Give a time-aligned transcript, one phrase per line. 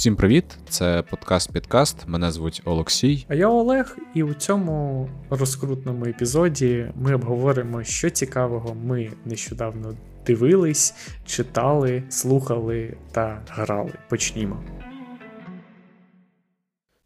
[0.00, 0.44] Усім привіт!
[0.68, 1.96] Це подкаст Підкаст.
[2.06, 3.26] Мене звуть Олексій.
[3.28, 9.96] А я Олег, і у цьому розкрутному епізоді ми обговоримо, що цікавого ми нещодавно
[10.26, 10.94] дивились,
[11.26, 13.92] читали, слухали та грали.
[14.08, 14.64] Почнімо.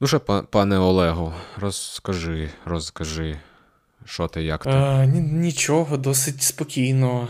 [0.01, 0.21] Ну що,
[0.51, 3.41] пане Олегу, розкажи, розкажи,
[4.05, 4.71] що ти, як ти?
[4.71, 7.29] А, Нічого, досить спокійно.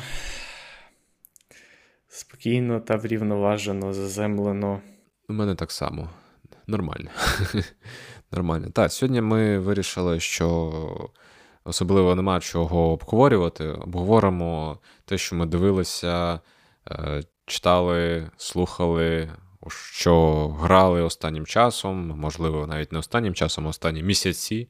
[2.08, 4.80] Спокійно та врівноважено, заземлено.
[5.28, 6.08] У мене так само.
[6.66, 7.10] Нормально.
[8.32, 8.70] Нормально.
[8.70, 11.10] Так, сьогодні ми вирішили, що
[11.64, 13.68] особливо нема чого обговорювати.
[13.68, 16.40] Обговоримо те, що ми дивилися,
[16.90, 19.30] е, читали, слухали,
[19.70, 24.68] що грали останнім часом, можливо, навіть не останнім часом, а останні місяці.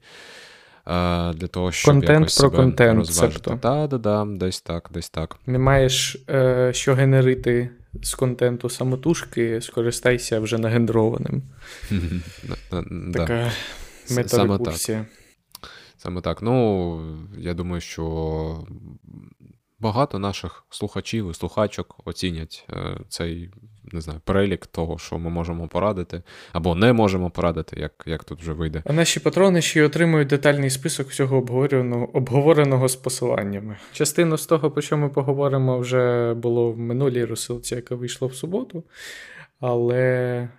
[0.87, 3.57] Е, для того, щоб контент якось про себе контент, розважити.
[3.57, 5.39] Так, да, да, десь так, десь так.
[5.45, 7.69] Не маєш е, що генерити
[8.01, 11.43] з контенту самотужки, скористайся вже нагендрованим.
[13.13, 13.51] Така
[14.11, 15.05] метарекурсія.
[15.97, 16.41] Саме так.
[16.41, 18.67] Ну, я думаю, що
[19.79, 23.51] багато наших слухачів і слухачок оцінять е, цей
[23.95, 28.41] не знаю, перелік того, що ми можемо порадити, або не можемо порадити, як як тут
[28.41, 28.83] вже вийде.
[28.85, 33.77] А наші патрони ще й отримують детальний список всього обговореного обговореного з посиланнями.
[33.93, 38.35] Частину з того, про що ми поговоримо, вже було в минулій розсилці, яка вийшла в
[38.35, 38.83] суботу,
[39.59, 40.49] але е,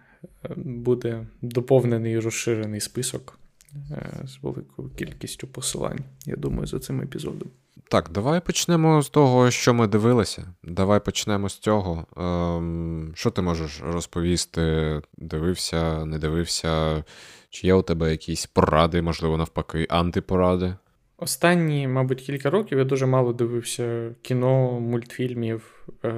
[0.57, 3.39] буде доповнений і розширений список
[3.75, 7.49] е, з великою кількістю посилань, я думаю, за цим епізодом.
[7.89, 10.55] Так, давай почнемо з того, що ми дивилися.
[10.63, 12.07] Давай почнемо з цього.
[12.17, 15.01] Ем, Що ти можеш розповісти?
[15.17, 17.05] Дивився, не дивився?
[17.51, 20.75] Чи є у тебе якісь поради, можливо, навпаки, антипоради?
[21.19, 26.09] Останні, мабуть, кілька років я дуже мало дивився кіно, мультфільмів, е,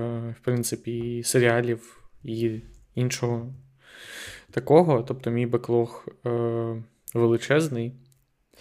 [0.41, 2.61] в принципі, серіалів і
[2.95, 3.53] іншого
[4.51, 5.03] такого.
[5.03, 6.83] Тобто, мій беклог е,
[7.15, 7.93] величезний.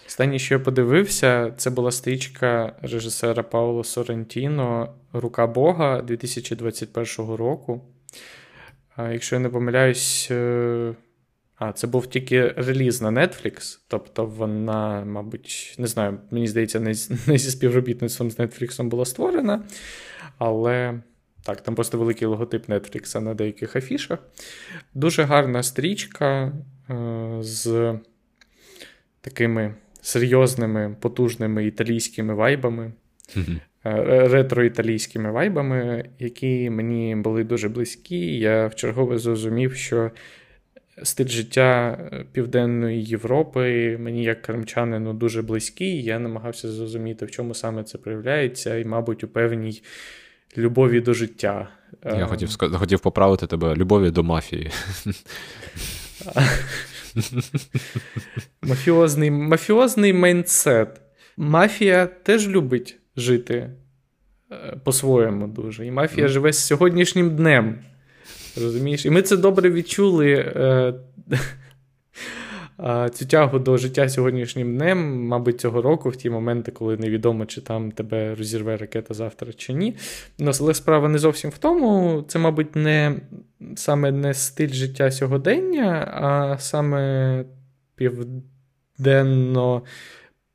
[0.08, 7.80] Останнє, що я подивився, це була стрічка режисера Пауло Сорентіно Рука Бога 2021 року.
[8.98, 10.94] Якщо я не помиляюсь, е,
[11.56, 16.80] а, це був тільки реліз на Netflix, тобто вона, мабуть, не знаю, мені здається,
[17.26, 19.62] не, зі співробітництвом з Netflix була створена.
[20.38, 21.00] Але
[21.42, 24.18] так, там просто великий логотип Netflix на деяких афішах.
[24.94, 26.52] Дуже гарна стрічка
[26.90, 27.94] е, з
[29.20, 29.74] такими
[30.08, 32.92] серйозними, потужними італійськими вайбами,
[33.36, 33.58] mm-hmm.
[34.28, 38.38] ретро-італійськими вайбами, які мені були дуже близькі.
[38.38, 40.10] Я вчергове зрозумів, що
[41.02, 46.02] стиль життя е, Південної Європи мені, як кримчанину, дуже близький.
[46.02, 49.82] Я намагався зрозуміти, в чому саме це проявляється, і, мабуть, у певній.
[50.56, 51.68] Любові до життя.
[52.04, 54.70] Я хотів хотів поправити тебе любові до мафії.
[58.62, 61.00] Мафіозний мафіозний майндсет.
[61.36, 63.70] Мафія теж любить жити
[64.52, 65.86] е, по-своєму дуже.
[65.86, 66.30] І мафія mm.
[66.30, 67.78] живе з сьогоднішнім днем.
[68.56, 69.06] Розумієш?
[69.06, 70.32] І ми це добре відчули.
[70.32, 70.94] Е,
[73.12, 77.60] цю тягу до життя сьогоднішнім днем, мабуть, цього року, в ті моменти, коли невідомо, чи
[77.60, 79.96] там тебе розірве ракета завтра чи ні.
[80.38, 82.22] Ну, але справа не зовсім в тому.
[82.28, 83.20] Це, мабуть, не
[83.76, 87.44] саме не стиль життя сьогодення, а саме
[87.94, 89.82] південно.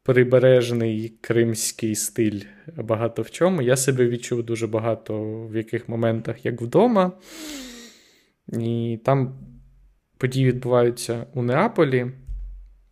[0.05, 2.41] Прибережний кримський стиль
[2.77, 3.61] багато в чому.
[3.61, 7.11] Я себе відчув дуже багато в яких моментах, як вдома.
[8.59, 9.35] І там
[10.17, 12.07] події відбуваються у Неаполі,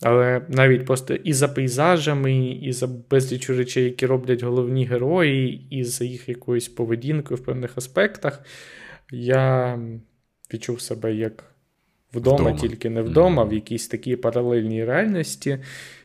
[0.02, 5.84] але навіть просто і за пейзажами, і за безліч речей, які роблять головні герої, і
[5.84, 8.44] за їх якоюсь поведінкою в певних аспектах,
[9.12, 9.80] я
[10.54, 11.56] відчув себе як
[12.14, 12.58] вдома, вдома.
[12.58, 13.50] тільки не вдома, mm-hmm.
[13.50, 15.60] в якійсь такій паралельній реальності.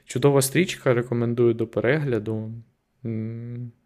[0.04, 2.52] Чудова стрічка, рекомендую до перегляду.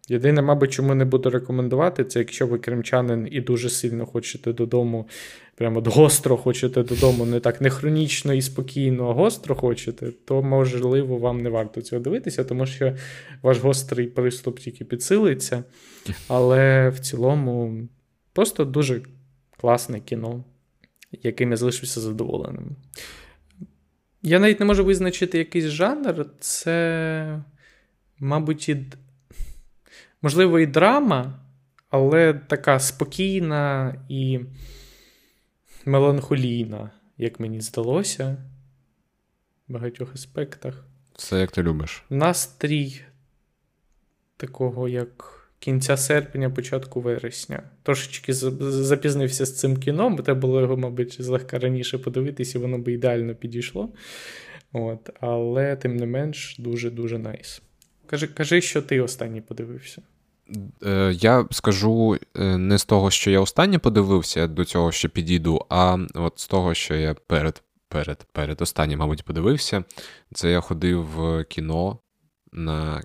[0.09, 5.07] Єдине, мабуть, чому не буду рекомендувати, це якщо ви кримчанин і дуже сильно хочете додому,
[5.55, 11.17] прямо гостро хочете додому, не так не хронічно і спокійно, а гостро хочете, то можливо
[11.17, 12.95] вам не варто цього дивитися, тому що
[13.41, 15.63] ваш гострий приступ тільки підсилиться.
[16.27, 17.87] Але в цілому
[18.33, 19.01] просто дуже
[19.57, 20.43] класне кіно,
[21.23, 22.75] яким я залишився задоволеним.
[24.23, 27.43] Я навіть не можу визначити якийсь жанр, це,
[28.19, 28.77] мабуть, і
[30.21, 31.39] можливо, і драма,
[31.89, 34.39] але така спокійна і
[35.85, 38.37] меланхолійна, як мені здалося,
[39.67, 40.85] в багатьох аспектах.
[41.15, 42.03] Все, як ти любиш.
[42.09, 43.01] Настрій
[44.37, 47.63] такого, як кінця серпня, початку вересня.
[47.83, 52.77] Трошечки запізнився з цим кіно, бо треба було його, мабуть, злегка раніше подивитися, і воно
[52.77, 53.89] би ідеально підійшло.
[54.73, 57.61] От, Але, тим не менш, дуже-дуже найс.
[58.11, 60.01] Кажи, кажи, що ти останній подивився.
[60.85, 65.65] Е, я скажу е, не з того, що я останнє подивився, до цього ще підійду,
[65.69, 69.83] а от з того, що я перед перед, перед останнім, мабуть, подивився.
[70.33, 71.99] Це я ходив в кіно
[72.51, 73.03] на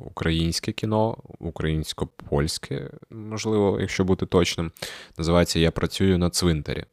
[0.00, 4.72] українське кіно, українсько-польське, можливо, якщо бути точним.
[5.18, 6.84] Називається Я працюю на цвинтарі.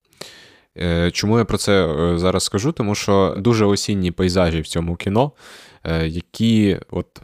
[0.78, 2.72] Е, чому я про це зараз скажу?
[2.72, 5.32] Тому що дуже осінні пейзажі в цьому кіно,
[6.06, 7.22] які от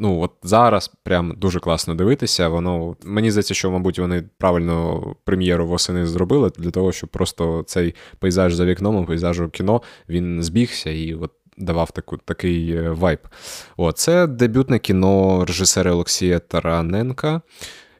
[0.00, 2.48] ну от зараз прям дуже класно дивитися.
[2.48, 7.94] Воно мені здається, що, мабуть, вони правильно прем'єру восени зробили для того, щоб просто цей
[8.18, 11.30] пейзаж за вікном, пейзажу кіно, він збігся і от.
[11.56, 13.18] Давав таку, такий е, вайб.
[13.76, 17.40] О, Це дебютне кіно режисера Олексія Тараненка,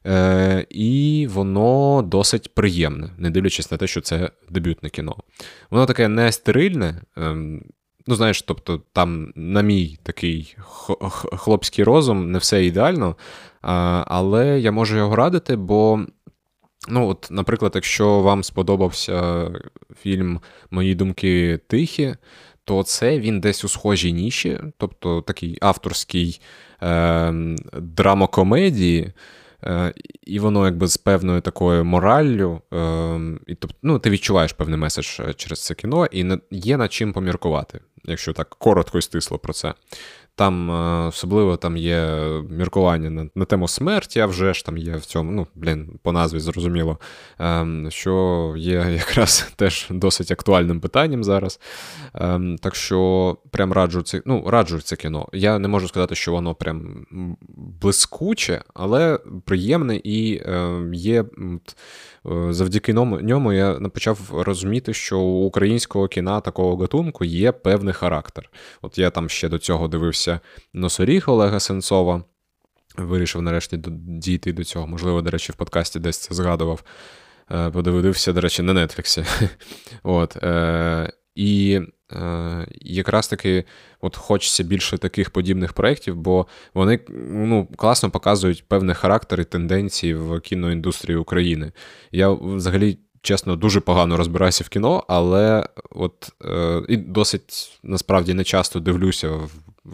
[0.06, 5.16] е, і воно досить приємне, не дивлячись на те, що це дебютне кіно.
[5.70, 7.36] Воно таке не стерильне, е,
[8.06, 10.56] Ну, знаєш, тобто, там, на мій такий
[11.36, 13.16] хлопський розум, не все ідеально,
[13.60, 16.00] але я можу його радити, бо,
[16.88, 19.50] ну, от, наприклад, якщо вам сподобався
[20.02, 22.14] фільм Мої думки тихі,
[22.64, 26.40] то це він десь у схожій ніші, тобто такий авторський
[26.82, 27.32] е,
[27.72, 29.12] драмокомедії.
[30.22, 35.20] І воно якби з певною такою мораллю, е, і тобто, ну, ти відчуваєш певний меседж
[35.20, 39.52] е, через це кіно, і є над чим поміркувати якщо так коротко і стисло про
[39.52, 39.74] це.
[40.40, 44.96] Там е, особливо там є міркування на на тему смерті, а вже ж там є
[44.96, 46.98] в цьому, ну, блін, по назві зрозуміло,
[47.38, 51.60] ем, що є якраз теж досить актуальним питанням зараз.
[52.14, 55.28] Ем, так що прям раджу це ну, раджу це кіно.
[55.32, 57.06] Я не можу сказати, що воно прям
[57.82, 61.24] блискуче, але приємне і ем, є.
[62.26, 68.50] Е, завдяки ньому я почав розуміти, що у українського кіна такого гатунку є певний характер.
[68.82, 70.29] От я там ще до цього дивився
[70.72, 72.24] носоріг Олега Сенцова.
[72.96, 74.86] Вирішив нарешті дійти до цього.
[74.86, 76.82] Можливо, до речі, в подкасті десь це згадував.
[77.50, 79.24] Е, подивився, до речі, на Нетфліксі.
[80.02, 81.80] От, е, І
[82.12, 83.64] Е, якраз таки
[84.00, 90.14] от хочеться більше таких подібних проєктів, бо вони ну, класно показують певний характер і тенденції
[90.14, 91.72] в кіноіндустрії України.
[92.12, 92.98] Я взагалі.
[93.22, 99.30] Чесно, дуже погано розбираюся в кіно, але от е, і досить насправді не часто дивлюся
[99.30, 99.50] в,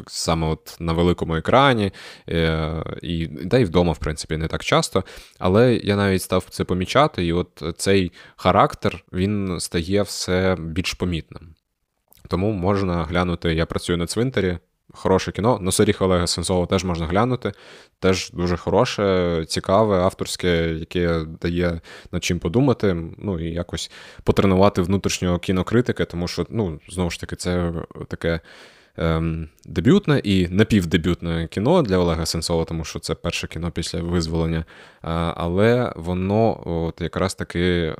[0.06, 1.92] саме от на великому екрані,
[2.28, 5.04] е, і та й вдома, в принципі, не так часто.
[5.38, 11.54] Але я навіть став це помічати, і от цей характер він стає все більш помітним.
[12.28, 13.54] Тому можна глянути.
[13.54, 14.58] Я працюю на цвинтарі.
[14.94, 15.58] Хороше кіно.
[15.60, 17.52] Носоріг Олега Сенцова теж можна глянути.
[17.98, 21.80] Теж дуже хороше, цікаве, авторське, яке дає
[22.12, 23.90] над чим подумати, ну і якось
[24.24, 27.72] потренувати внутрішнього кінокритика, тому що, ну, знову ж таки, це
[28.08, 28.40] таке
[28.96, 34.64] ем, дебютне і напівдебютне кіно для Олега Сенцова, тому що це перше кіно після визволення.
[35.36, 37.94] Але воно от якраз таки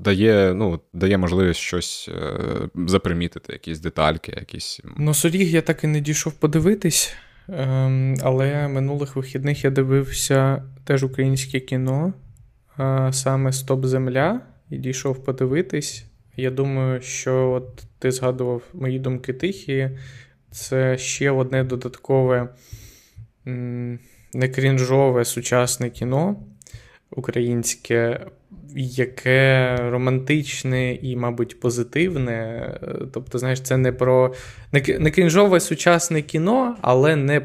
[0.00, 2.38] дає ну, дає можливість щось е,
[2.86, 4.32] запримітити, якісь детальки.
[4.36, 4.80] якісь...
[4.96, 7.14] Ну, Соріг я так і не дійшов подивитись,
[7.48, 12.12] е, але минулих вихідних я дивився теж українське кіно,
[12.78, 16.09] е, саме Стоп Земля, і дійшов подивитись.
[16.40, 19.90] Я думаю, що от ти згадував мої думки тихі.
[20.50, 22.48] Це ще одне додаткове
[24.34, 26.36] не крінжове сучасне кіно
[27.10, 28.26] українське
[28.76, 32.70] яке романтичне і, мабуть, позитивне.
[33.12, 34.34] Тобто, знаєш, це не про
[34.98, 37.44] не крінжове сучасне кіно, але не е,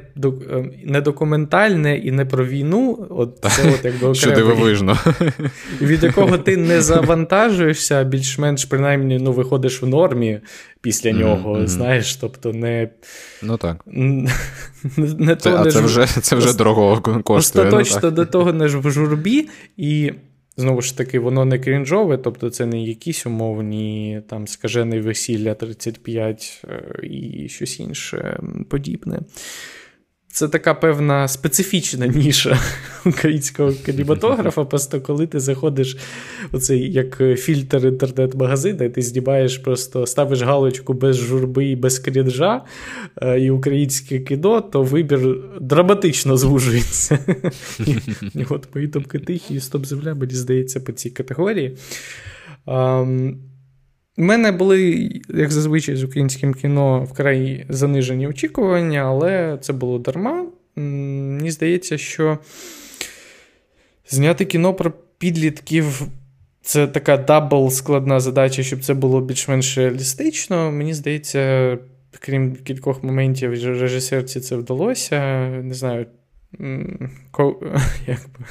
[0.84, 3.08] не документальне і не про війну.
[3.10, 4.98] От це от якби Що дивовижно.
[5.82, 10.40] Від якого ти не завантажуєшся, більш-менш принаймні ну, виходиш в нормі
[10.82, 11.56] після нього.
[11.56, 11.68] Mm-hmm.
[11.68, 12.90] Знаєш, тобто не.
[13.44, 13.84] Ну так.
[14.98, 17.66] Не це, то, а не це вже це вже дорого коштує.
[17.66, 19.50] Ну Остаточно ну, до того не ж в журбі.
[19.78, 20.12] І
[20.58, 26.62] Знову ж таки, воно не крінжове, тобто це не якісь умовні там скажене весілля 35
[26.68, 29.20] е, і щось інше подібне.
[30.36, 32.60] Це така певна специфічна ніша
[33.06, 34.66] українського кінематографа.
[34.66, 35.98] Просто коли ти заходиш
[36.52, 42.00] у цей як фільтр інтернет-магазину, і ти здібаєш, просто ставиш галочку без журби і без
[42.00, 42.66] крінжа
[43.22, 47.20] е, і українське кіно, то вибір драматично звужується.
[48.50, 51.78] От мої думки тихі і стоп земля, мені здається, по цій категорії.
[54.18, 60.46] У мене були, як зазвичай, з українським кіно вкрай занижені очікування, але це було дарма.
[60.76, 62.38] мені здається, що
[64.08, 66.08] зняти кіно про підлітків.
[66.62, 70.72] Це така double складна задача, щоб це було більш-менш реалістично.
[70.72, 71.78] Мені здається,
[72.20, 75.48] крім кількох моментів, режисерці це вдалося.
[75.64, 76.06] Не знаю,
[78.08, 78.46] як би,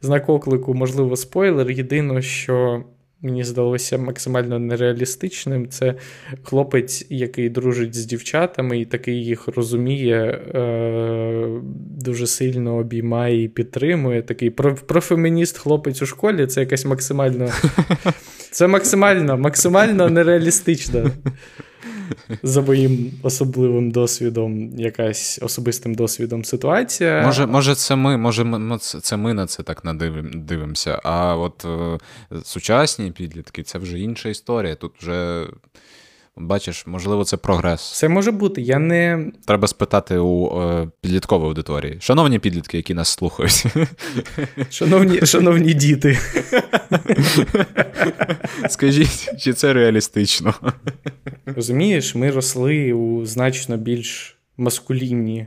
[0.00, 1.70] знак оклику, можливо, спойлер.
[1.70, 2.84] Єдине, що
[3.24, 5.68] мені здалося максимально нереалістичним.
[5.68, 5.94] Це
[6.42, 11.60] хлопець, який дружить з дівчатами і такий їх розуміє, е-
[12.04, 14.22] дуже сильно обіймає і підтримує.
[14.22, 14.50] Такий
[14.86, 17.48] профемініст хлопець у школі це якась максимально.
[18.50, 21.10] Це максимально, максимально нереалістично
[22.42, 27.22] за моїм особливим досвідом, якась особистим досвідом ситуація.
[27.26, 31.00] Може, може, це ми, може, це ми на це так надивимося.
[31.04, 31.98] А от е,
[32.44, 34.74] сучасні підлітки це вже інша історія.
[34.74, 35.46] Тут вже.
[36.36, 37.92] Бачиш, можливо, це прогрес.
[37.98, 38.62] Це може бути.
[38.62, 39.30] Я не...
[39.46, 41.96] Треба спитати у е, підліткової аудиторії.
[42.00, 43.64] Шановні підлітки, які нас слухають.
[44.70, 46.18] Шановні шановні діти.
[48.68, 50.54] Скажіть, чи це реалістично?
[51.46, 55.46] Розумієш, ми росли у значно більш маскулінні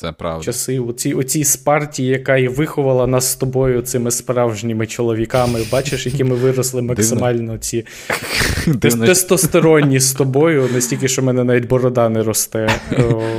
[0.00, 0.44] це правда.
[0.44, 0.78] часи.
[0.78, 5.60] Оці, оці спарті, яка і виховала нас з тобою цими справжніми чоловіками.
[5.72, 7.86] Бачиш, які ми виросли максимально ці
[8.66, 9.06] Дивно.
[9.06, 12.68] тестостеронні з тобою, настільки, що в мене навіть борода не росте.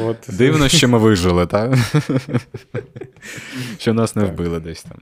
[0.05, 0.17] От.
[0.37, 1.73] Дивно, що ми вижили, так?
[3.77, 4.97] Що нас не вбили десь там.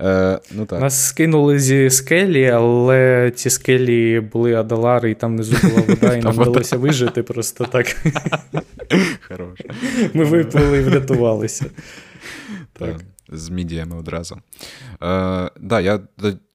[0.00, 0.80] Е, ну, так.
[0.80, 6.20] Нас скинули зі скелі, але ці скелі були Адалари, і там внизу була вода, і
[6.22, 7.86] нам вдалося вижити просто так.
[9.28, 9.60] Хорош.
[10.14, 11.66] Ми виплили і врятувалися.
[12.72, 12.96] Так,
[13.28, 14.36] З мідіями одразу.
[15.02, 16.00] Е, да, я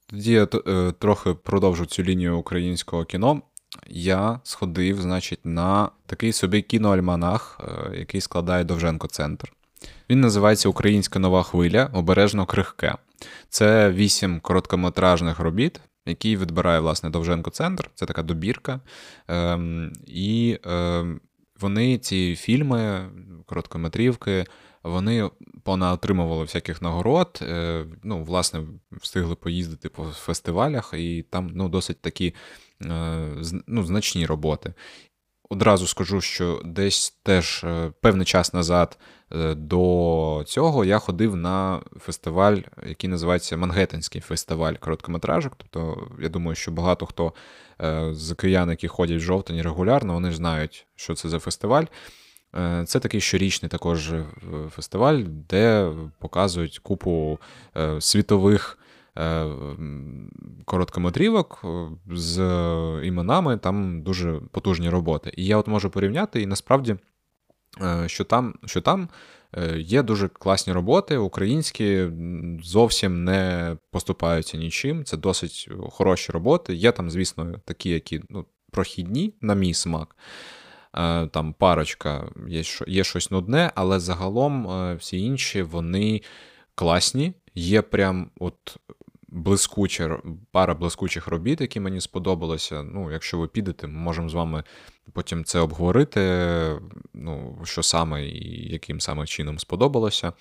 [0.09, 3.41] тоді я е, трохи продовжу цю лінію українського кіно.
[3.88, 9.53] Я сходив, значить, на такий собі кіноальманах, е, який складає Довженко Центр.
[10.10, 12.96] Він називається Українська нова хвиля обережно крихке.
[13.50, 17.90] Це вісім короткометражних робіт, які відбирає власне Довженко Центр.
[17.96, 18.80] Це така добірка.
[19.28, 21.22] Ем, І ем,
[21.60, 23.10] вони, ці фільми,
[23.46, 24.46] короткометрівки,
[24.84, 25.30] вони
[25.64, 27.40] понаотримували всяких нагород.
[27.42, 28.62] Е, ну, власне,
[28.92, 32.34] встигли поїздити по фестивалях, і там ну, досить такі
[32.86, 33.28] е,
[33.68, 34.74] ну, значні роботи.
[35.50, 38.98] Одразу скажу, що десь теж е, певний час назад
[39.56, 45.54] до цього я ходив на фестиваль, який називається Мангеттенський фестиваль короткометражок.
[45.58, 47.34] Тобто, я думаю, що багато хто
[48.12, 51.86] з киян, які ходять в жовтень регулярно, вони ж знають, що це за фестиваль.
[52.56, 54.25] Е, це такий щорічний також е,
[54.70, 57.39] фестиваль, де показують купу
[57.77, 58.80] е, світових
[60.65, 61.65] короткометрівок
[62.12, 62.39] з
[63.03, 65.33] іменами, там дуже потужні роботи.
[65.38, 66.95] І я от можу порівняти, і насправді,
[68.05, 69.09] що там, що там.
[69.77, 72.07] Є дуже класні роботи, українські
[72.63, 75.05] зовсім не поступаються нічим.
[75.05, 76.75] Це досить хороші роботи.
[76.75, 80.15] Є там, звісно, такі, які ну, прохідні, на мій смак.
[80.97, 86.21] Е, там парочка, є є щось нудне, але загалом е, всі інші вони
[86.75, 87.33] класні.
[87.55, 88.77] Є прям от
[89.27, 90.19] блискуча
[90.51, 92.84] пара блискучих робіт, які мені сподобалися.
[92.84, 94.63] Ну, якщо ви підете, ми можемо з вами
[95.13, 96.22] потім це обговорити.
[97.13, 100.34] Ну, що саме і яким саме чином сподобалося.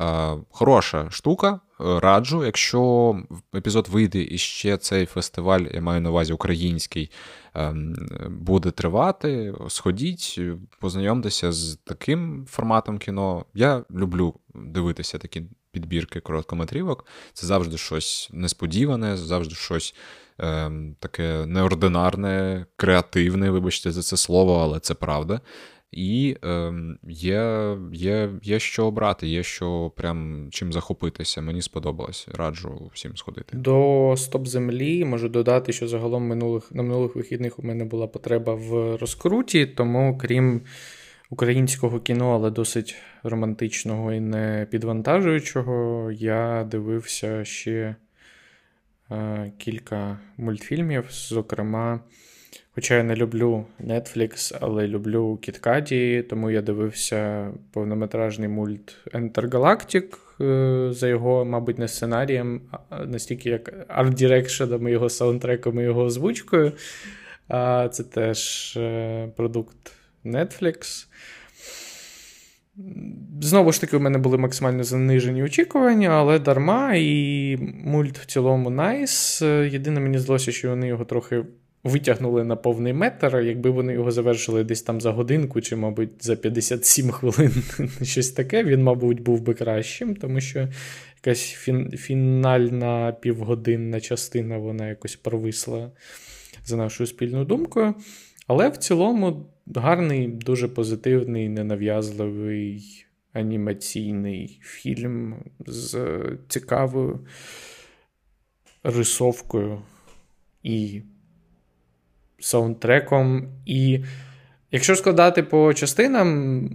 [0.00, 2.44] Е, хороша штука, раджу.
[2.44, 3.14] Якщо
[3.54, 7.10] епізод вийде і ще цей фестиваль, я маю на увазі український,
[7.54, 7.96] ем,
[8.30, 10.40] буде тривати, сходіть,
[10.80, 13.44] познайомтеся з таким форматом кіно.
[13.54, 15.42] Я люблю дивитися такі
[15.76, 17.06] підбірки короткометрівок.
[17.32, 19.94] Це завжди щось несподіване, завжди щось.
[20.38, 25.40] Ем, таке неординарне, креативне, вибачте за це слово, але це правда.
[25.92, 26.72] І е,
[27.08, 31.40] є є, є що обрати, є що прям чим захопитися.
[31.40, 32.28] Мені сподобалось.
[32.34, 33.56] Раджу всім сходити.
[33.56, 38.54] До стоп землі можу додати, що загалом минулих на минулих вихідних у мене була потреба
[38.54, 40.60] в розкруті, тому крім
[41.30, 47.96] українського кіно, але досить романтичного і не підвантажуючого, я дивився ще
[49.10, 52.00] е, кілька мультфільмів, зокрема.
[52.74, 60.02] Хоча я не люблю Netflix, але люблю KitKat, тому я дивився повнометражний мульт Enter
[60.40, 62.60] е, за його, мабуть, не сценарієм,
[63.06, 66.72] настільки як арт-дірекшеном, його саундтреком і його озвучкою.
[67.90, 69.92] Це теж е, продукт
[70.26, 71.06] Netflix.
[73.40, 78.70] Знову ж таки, у мене були максимально занижені очікування, але дарма, і мульт в цілому
[78.70, 79.42] найс.
[79.42, 81.44] Єдине, мені здалося, що вони його трохи
[81.84, 83.36] витягнули на повний метр.
[83.36, 87.52] Якби вони його завершили десь там за годинку, чи, мабуть, за 57 хвилин,
[88.02, 90.68] щось таке, він, мабуть, був би кращим, тому що
[91.24, 95.90] якась фін, фінальна півгодинна частина вона якось провисла
[96.64, 97.94] за нашою спільною думкою.
[98.46, 105.34] Але в цілому гарний, дуже позитивний, ненав'язливий анімаційний фільм
[105.66, 105.98] з
[106.48, 107.20] цікавою
[108.82, 109.82] рисовкою
[110.62, 111.02] і
[112.38, 113.48] саундтреком.
[113.66, 114.00] І
[114.70, 116.70] якщо складати по частинам,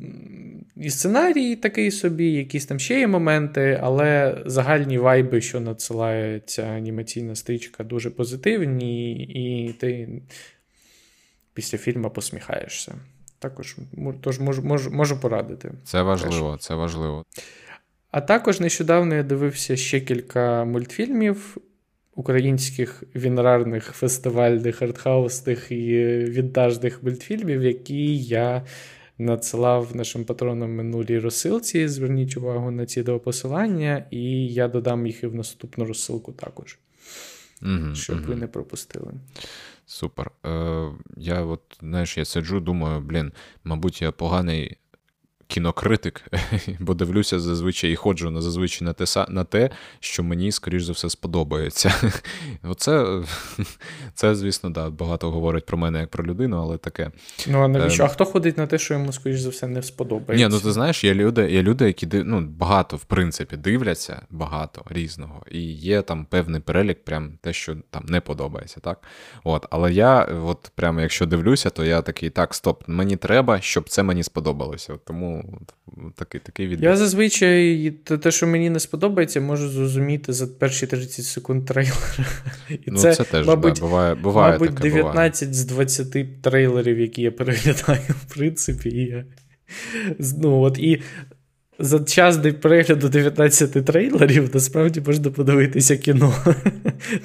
[0.76, 6.64] і сценарій такий собі, якісь там ще є моменти, але загальні вайби, що надсилає ця
[6.64, 10.22] анімаційна стрічка, дуже позитивні, і ти
[11.54, 12.96] після фільму посміхаєшся.
[13.40, 13.78] Також
[14.22, 15.72] тож можу, можу, можу порадити.
[15.84, 16.62] Це важливо, Теж.
[16.62, 17.26] це важливо.
[18.12, 21.58] А також нещодавно я дивився ще кілька мультфільмів
[22.16, 28.66] українських вінрарних фестивальних, артхаусних і вінтажних мультфільмів, які я
[29.18, 31.88] надсилав нашим патронам минулій розсилці.
[31.88, 36.78] Зверніть увагу на ці два посилання, і я додам їх і в наступну розсилку також,
[37.62, 38.26] угу, щоб угу.
[38.28, 39.12] ви не пропустили.
[39.92, 40.32] Супер.
[40.46, 43.34] Е, Я от, знаєш, я сиджу, думаю, блін,
[43.64, 44.78] мабуть, я поганий
[45.52, 46.24] кінокритик,
[46.80, 50.92] бо дивлюся зазвичай і ходжу на зазвичай на те, на те, що мені, скоріш за
[50.92, 51.94] все, сподобається.
[52.64, 53.22] Оце,
[54.14, 57.12] це, звісно, да, багато говорить про мене як про людину, але таке.
[57.48, 58.04] Ну, а навіщо?
[58.04, 58.06] Е...
[58.06, 60.48] А хто ходить на те, що йому, скоріш за все, не сподобається?
[60.48, 64.86] Ні, ну ти знаєш, є люди, є люди, які ну, багато, в принципі, дивляться, багато
[64.90, 69.04] різного, і є там певний перелік, прям те, що там не подобається, так?
[69.44, 73.90] От, Але я, от прямо якщо дивлюся, то я такий, так, стоп, мені треба, щоб
[73.90, 74.94] це мені сподобалося.
[75.06, 75.41] Тому
[76.16, 76.90] такий такий відбір.
[76.90, 82.26] Я зазвичай те, що мені не сподобається, можу зрозуміти за перші 30 секунд трейлера.
[82.70, 85.54] І ну, це, це теж мабуть, да, буває, буває мабуть, таке, 19 буває.
[85.54, 88.90] з 20 трейлерів, які я переглядаю, в принципі.
[88.90, 89.26] І я...
[90.20, 91.02] Ну, от, і
[91.82, 96.34] за час до перегляду 19 трейлерів насправді можна подивитися кіно.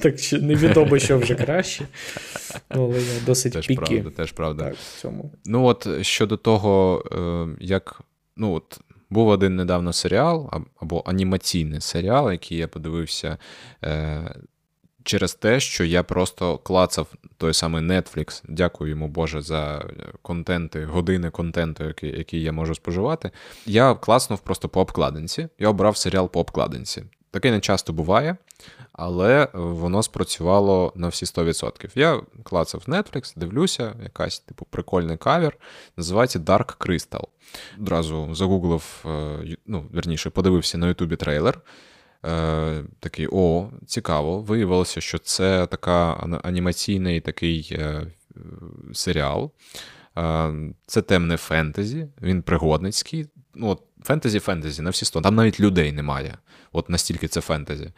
[0.01, 1.85] Так що невідомо, що вже краще.
[2.69, 3.85] Але я досить теж піки.
[3.85, 4.65] Правда, теж правда.
[4.65, 5.33] Так, в цьому.
[5.45, 8.01] Ну, от щодо того, е, як.
[8.37, 13.39] Ну, от був один недавно серіал або анімаційний серіал, який я подивився
[13.85, 14.35] е,
[15.07, 18.43] через те, що я просто клацав той самий Netflix.
[18.49, 19.87] Дякую йому Боже за
[20.23, 23.31] контенти, години контенту, який, який я можу споживати.
[23.67, 25.49] Я класнув просто по обкладинці.
[25.59, 27.03] Я обрав серіал по обкладинці.
[27.31, 28.37] Таке не часто буває,
[28.93, 31.91] але воно спрацювало на всі 100%.
[31.95, 35.57] Я клацав Netflix, дивлюся, якась типу прикольний кавер,
[35.97, 37.25] називається Dark Crystal.
[37.81, 41.61] Одразу загуглив, е, ну, верніше, подивився на Ютубі трейлер.
[42.25, 44.41] Е, Такий о, цікаво.
[44.41, 48.07] Виявилося, що це така анімаційний такий е,
[48.93, 49.51] серіал.
[50.19, 50.53] Е,
[50.87, 53.27] Це темне фентезі, він пригодницький.
[53.55, 55.21] Ну, от Фентезі-фентезі на всі сто.
[55.21, 56.39] Там навіть людей немає.
[56.73, 57.93] От настільки це фентезі.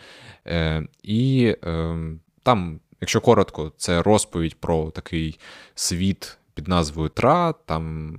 [0.46, 1.96] Е, І е,
[2.42, 5.38] там, якщо коротко, це розповідь про такий
[5.74, 8.16] світ під назвою Тра, там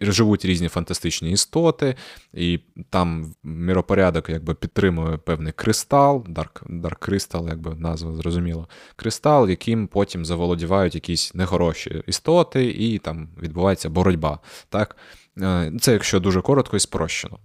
[0.00, 1.94] живуть різні фантастичні істоти,
[2.34, 9.86] і там міропорядок якби підтримує певний кристал, Dark, Dark Crystal, якби назва зрозуміло, кристал, яким
[9.86, 14.38] потім заволодівають якісь нехороші істоти, і там відбувається боротьба.
[14.68, 14.96] Так?
[15.40, 17.38] Е, це якщо дуже коротко і спрощено.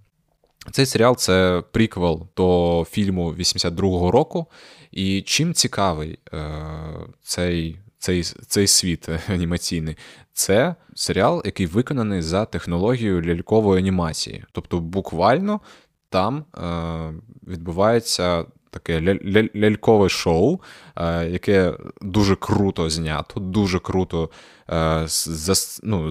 [0.70, 4.46] Цей серіал це приквел до фільму 82-го року.
[4.90, 6.40] І чим цікавий е,
[7.22, 9.96] цей цей цей світ анімаційний,
[10.32, 14.44] це серіал, який виконаний за технологією лялькової анімації.
[14.52, 15.60] Тобто, буквально
[16.08, 17.12] там е,
[17.46, 19.18] відбувається таке
[19.56, 20.60] лялькове шоу,
[20.96, 24.30] е, яке дуже круто знято, дуже круто
[24.70, 25.06] е,
[25.82, 26.10] ну,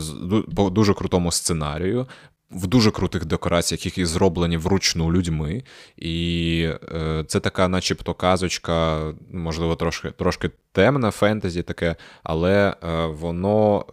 [0.56, 2.08] по дуже крутому сценарію
[2.52, 5.64] в дуже крутих декораціях, які зроблені вручну людьми.
[5.98, 13.86] І е, це така, начебто, казочка, можливо, трошки трошки темна фентезі таке, але е, воно,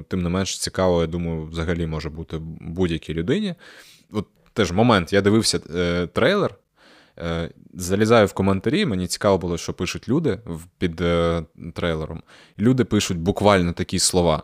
[0.00, 3.54] е, тим не менш, цікаво, я думаю, взагалі може бути будь-якій людині.
[4.12, 5.58] От теж момент, я дивився
[6.06, 6.54] трейлер.
[7.74, 10.38] Залізаю в коментарі, мені цікаво було, що пишуть люди
[10.78, 10.96] під
[11.74, 12.22] трейлером.
[12.58, 14.42] Люди пишуть буквально такі слова.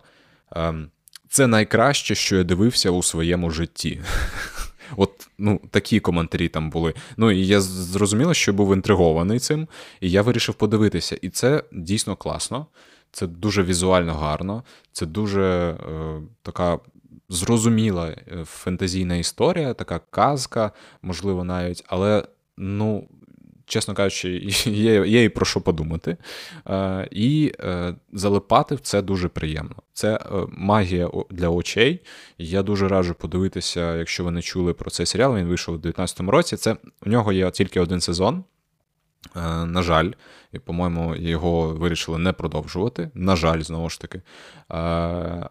[1.32, 4.00] Це найкраще, що я дивився у своєму житті.
[4.96, 6.94] От ну, такі коментарі там були.
[7.16, 9.68] Ну і я зрозуміло, що був інтригований цим,
[10.00, 11.18] і я вирішив подивитися.
[11.22, 12.66] І це дійсно класно,
[13.12, 15.76] це дуже візуально гарно, це дуже е,
[16.42, 16.78] така
[17.28, 21.84] зрозуміла е, фентезійна історія, така казка, можливо, навіть.
[21.86, 22.24] Але
[22.56, 23.08] ну,
[23.70, 24.30] чесно кажучи,
[24.66, 26.16] є є і про що подумати.
[26.68, 29.76] Е, І е, залипати в це дуже приємно.
[29.92, 32.00] Це е, магія для очей.
[32.38, 35.36] Я дуже раджу подивитися, якщо ви не чули про цей серіал.
[35.36, 36.56] Він вийшов у 2019 році.
[36.56, 38.44] Це у нього є тільки один сезон.
[39.66, 40.10] На жаль,
[40.52, 43.10] і, по-моєму, його вирішили не продовжувати.
[43.14, 44.22] На жаль, знову ж таки.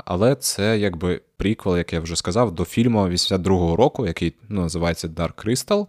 [0.06, 5.08] Але це якби приквел, як я вже сказав, до фільму 82-го року, який ну, називається
[5.08, 5.88] Dark Crystal.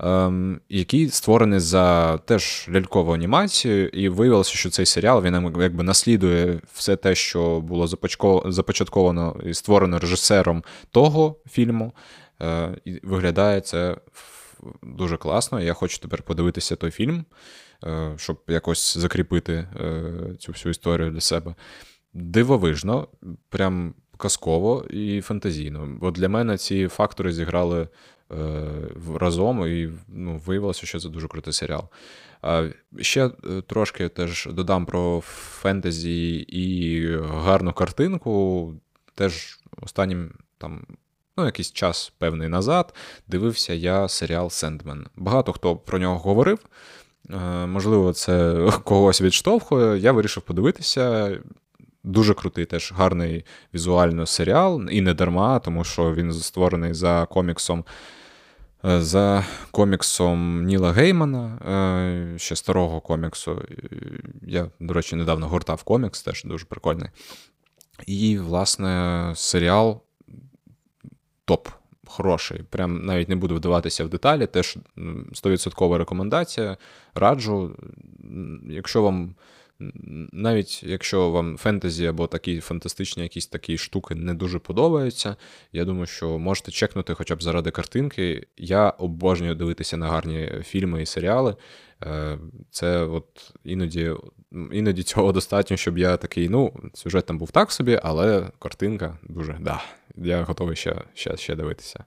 [0.00, 6.60] Ем, який створений за теж лялькову анімацію, і виявилося, що цей серіал він якби наслідує
[6.72, 7.86] все те, що було
[8.44, 11.92] започатковано і створено режисером того фільму.
[12.42, 13.96] Е, і Виглядає це
[14.82, 15.60] дуже класно.
[15.60, 17.24] Я хочу тепер подивитися той фільм,
[17.84, 20.02] е, щоб якось закріпити е,
[20.38, 21.54] цю всю історію для себе.
[22.14, 23.08] Дивовижно,
[23.48, 25.88] прям казково і фантазійно.
[26.00, 27.88] Бо для мене ці фактори зіграли
[29.14, 31.88] разом, і ну, виявилося, що це дуже крутий серіал.
[33.00, 33.30] Ще
[33.66, 38.74] трошки теж додам про фентезі і гарну картинку.
[39.14, 40.86] Теж останнім там
[41.38, 42.94] ну, якийсь час певний назад,
[43.26, 45.06] дивився я серіал Сендмен.
[45.16, 46.58] Багато хто про нього говорив.
[47.30, 49.98] Е, можливо, це когось відштовхує.
[49.98, 51.38] Я вирішив подивитися.
[52.04, 57.84] Дуже крутий, теж гарний візуально серіал, і не дарма, тому що він створений за коміксом.
[58.84, 61.58] Е, за коміксом Ніла Геймана,
[62.34, 63.62] е, ще старого коміксу.
[64.42, 67.08] Я, до речі, недавно гортав комікс, теж дуже прикольний.
[68.06, 70.02] І, власне, серіал
[71.44, 71.68] топ.
[72.06, 72.62] Хороший.
[72.62, 74.46] Прям навіть не буду вдаватися в деталі.
[74.46, 76.76] Теж 100% рекомендація.
[77.14, 77.76] Раджу.
[78.68, 79.34] Якщо вам,
[80.32, 85.36] навіть якщо вам фентезі або такі фантастичні якісь такі штуки не дуже подобаються,
[85.72, 88.46] я думаю, що можете чекнути хоча б заради картинки.
[88.56, 91.56] Я обожнюю дивитися на гарні фільми і серіали.
[92.02, 92.38] Е,
[92.70, 94.12] це от іноді
[94.72, 99.58] іноді цього достатньо, щоб я такий, ну, сюжет там був так собі, але картинка дуже,
[99.60, 99.82] да,
[100.16, 102.04] я готовий ще ще, ще дивитися.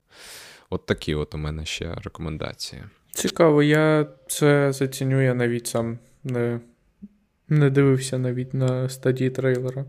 [0.69, 2.84] От такі от у мене ще рекомендації.
[3.12, 6.60] Цікаво, я це заціню, я навіть сам не
[7.52, 9.86] не дивився навіть на стадії трейлера.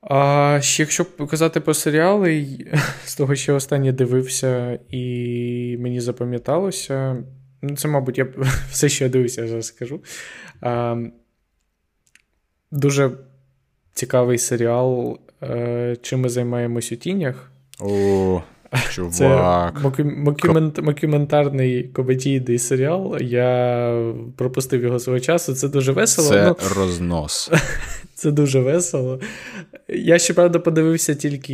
[0.00, 2.46] А ще якщо казати про серіали,
[3.04, 7.16] з того, що останнє дивився, і мені запам'яталося,
[7.62, 8.28] Ну, це, мабуть, я
[8.70, 10.00] все, що я дивився, зараз скажу.
[10.60, 10.96] А,
[12.70, 13.10] Дуже
[13.92, 15.18] цікавий серіал.
[15.42, 17.52] Е, Чим ми займаємось у тінях.
[17.80, 18.42] О,
[18.90, 19.82] чувак.
[19.96, 20.04] Це
[20.82, 23.16] мокюментарний комедійний серіал.
[23.20, 25.54] Я пропустив його свого часу.
[25.54, 26.28] Це дуже весело.
[26.28, 27.50] Це ну, рознос.
[28.14, 29.20] Це дуже весело.
[29.88, 31.52] Я ще, правда, подивився тільки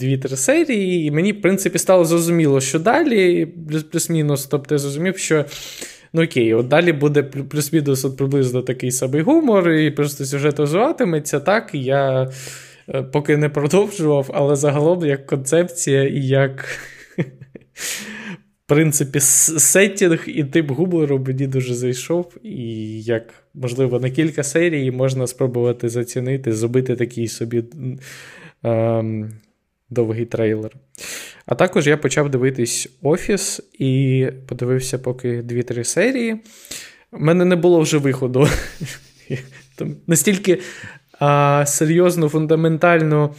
[0.00, 3.46] 2-3 серії, і мені, в принципі, стало зрозуміло, що далі,
[3.92, 4.46] плюс-мінус.
[4.46, 5.44] Тобто я зрозумів, що.
[6.12, 11.40] Ну окей, от далі буде плюс-мінус от приблизно такий самий гумор, і просто сюжет розвиватиметься.
[11.40, 12.30] Так, я
[13.12, 16.68] поки не продовжував, але загалом як концепція і як
[18.68, 24.90] В принципі, сеттінг і тип гумору мені дуже зайшов, і як, можливо, на кілька серій
[24.90, 27.64] можна спробувати зацінити, зробити такий собі
[28.62, 29.30] ем,
[29.90, 30.70] довгий трейлер.
[31.46, 36.36] А також я почав дивитись Офіс і подивився поки 2-3 серії.
[37.12, 38.48] У мене не було вже виходу.
[39.76, 40.58] Там Настільки
[41.20, 43.34] а, серйозно, фундаментально,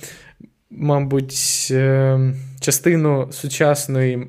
[0.69, 4.27] мабуть, ем, частину сучасної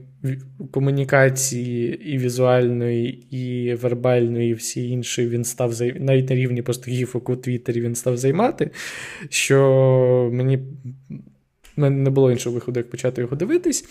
[0.70, 6.90] комунікації і візуальної, і вербальної, і всі інші він став навіть на рівні просто
[7.28, 8.70] у Твіттері він став займати.
[9.28, 10.58] Що мені
[11.76, 13.84] не було іншого виходу, як почати його дивитись.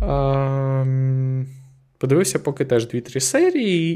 [0.00, 0.84] А,
[2.02, 3.94] Подивився поки теж 2-3 серії,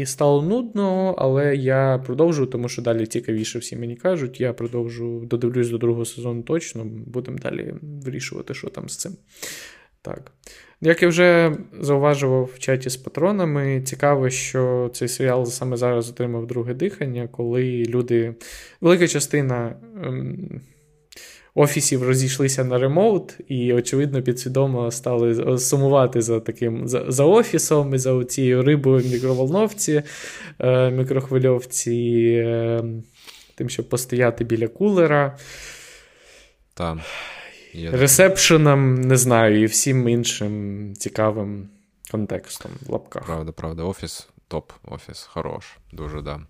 [0.00, 4.40] і стало нудно, але я продовжую, тому що далі цікавіше всі мені кажуть.
[4.40, 9.12] Я продовжу додивлюсь до другого сезону точно, будемо далі вирішувати, що там з цим.
[10.02, 10.32] Так.
[10.80, 16.46] Як я вже зауважував в чаті з патронами, цікаво, що цей серіал саме зараз отримав
[16.46, 18.34] друге дихання, коли люди,
[18.80, 20.60] велика частина ем,
[21.56, 27.98] офісів розійшлися на ремоут, і, очевидно, підсвідомо стали сумувати за таким за, за офісом і
[27.98, 30.02] за цією рибою в мікроволновці,
[30.58, 32.84] е, мікрохвильовці, е,
[33.54, 35.38] тим, щоб постояти біля кулера.
[36.74, 37.00] Там.
[37.72, 37.90] Є.
[37.90, 41.68] Ресепшеном, не знаю, і всім іншим цікавим
[42.10, 43.26] контекстом в лапках.
[43.26, 46.40] Правда, правда, офіс топ, офіс хорош, дуже да.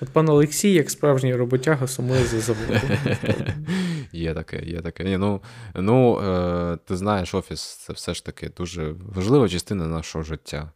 [0.00, 2.80] От пан Олексій, як справжній роботяга, сумує за заводом.
[4.12, 5.04] Є таке, є таке.
[5.04, 5.42] Ні, Ну,
[5.74, 10.72] ну е, ти знаєш, офіс це все ж таки дуже важлива частина нашого життя.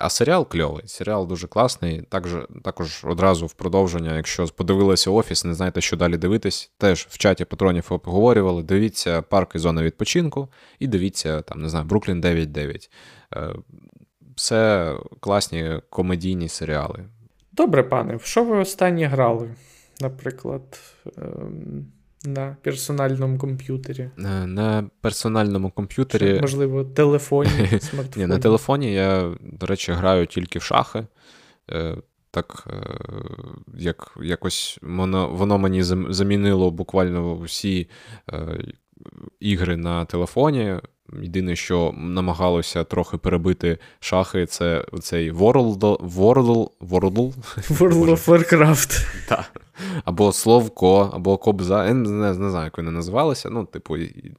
[0.00, 2.02] А серіал кльовий, серіал дуже класний.
[2.02, 2.32] Також,
[2.64, 7.44] також одразу в продовження, якщо подивилися офіс, не знаєте, що далі дивитись, теж в чаті
[7.44, 8.62] патронів обговорювали.
[8.62, 12.90] Дивіться парк і зона відпочинку, і дивіться, там, не знаю, Бруклін 9.9.
[13.36, 13.54] Е,
[14.36, 17.04] все класні комедійні серіали.
[17.52, 19.54] Добре, пане, в що ви останні грали?
[20.00, 20.80] Наприклад,
[21.16, 21.86] ем,
[22.24, 24.10] на персональному комп'ютері.
[24.18, 26.34] Е, на персональному комп'ютері.
[26.34, 27.50] Чи, можливо, телефоні,
[27.80, 28.08] смартфоні.
[28.16, 31.06] Ні, на телефоні я, до речі, граю тільки в шахи.
[31.70, 31.96] Е,
[32.30, 32.72] так, е,
[33.74, 37.88] як якось воно воно мені замінило буквально всі
[39.40, 40.74] ігри на телефоні.
[41.22, 47.34] Єдине, що намагалося трохи перебити шахи, це цей World World, World,
[47.70, 49.06] World of Warcraft.
[49.28, 49.67] Так.
[50.04, 51.86] Або Словко, або Кобза.
[51.86, 53.50] Я не, не знаю, як вони називалися.
[53.50, 53.96] Ну, типу,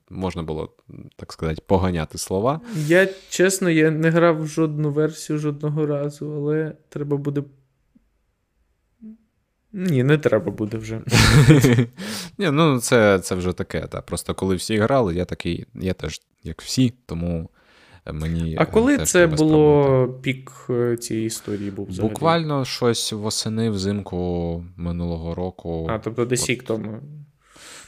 [0.09, 0.73] можна було,
[1.15, 2.61] так сказати, поганяти слова.
[2.75, 7.43] Я чесно, я не грав в жодну версію жодного разу, але треба буде
[9.73, 11.01] ні, не треба буде вже.
[12.37, 13.81] Ні, Ну, це це вже таке.
[13.81, 14.01] Та.
[14.01, 17.49] Просто коли всі грали, я такий, я теж, як всі, тому
[18.13, 18.55] мені.
[18.59, 20.21] А коли це було спробувати.
[20.21, 22.11] пік е, цієї історії був взагалі?
[22.11, 25.87] Буквально щось восени взимку минулого року.
[25.89, 26.99] А, тобто десь рік тому.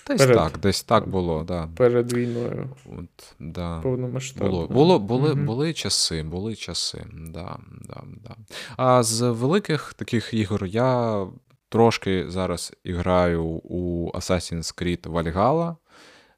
[0.07, 1.69] Десь перед, так, десь так було, да.
[1.77, 2.69] Перед війною.
[2.85, 3.79] От, да.
[3.79, 4.49] Повномасштабно.
[4.49, 5.41] Було, було, були угу.
[5.41, 7.05] були часи, були часи.
[7.13, 7.57] Да,
[7.87, 8.35] да, да.
[8.77, 11.25] А з великих таких ігор я
[11.71, 15.75] Трошки зараз граю у Assassin's Creed Valhalla.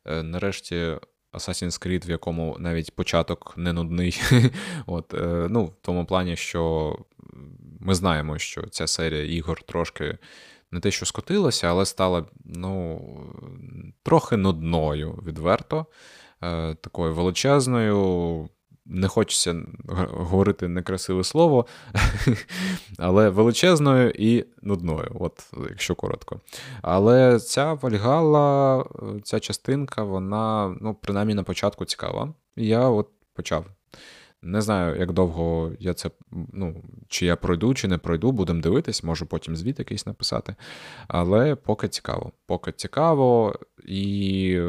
[0.06, 0.98] Е, нарешті
[1.34, 4.22] Assassin's Creed, в якому навіть початок не нудний.
[4.86, 6.96] От, е, ну, В тому плані, що
[7.80, 10.18] ми знаємо, що ця серія ігор трошки
[10.72, 13.02] не те, що скотилася, але стала ну,
[14.04, 15.86] трохи нудною відверто,
[16.44, 18.50] е, такою величезною
[18.86, 19.56] не хочеться
[20.10, 21.66] говорити некрасиве слово,
[22.98, 26.42] але величезною і нудною, от якщо коротко.
[26.82, 28.86] Але ця Вальгала,
[29.24, 32.34] ця частинка, вона, ну, принаймні на початку цікава.
[32.56, 33.66] Я от почав.
[34.46, 36.10] Не знаю, як довго я це,
[36.54, 40.56] ну, чи я пройду, чи не пройду, будемо дивитись, можу потім звіт якийсь написати.
[41.08, 42.32] Але поки цікаво.
[42.46, 44.60] Поки цікаво, і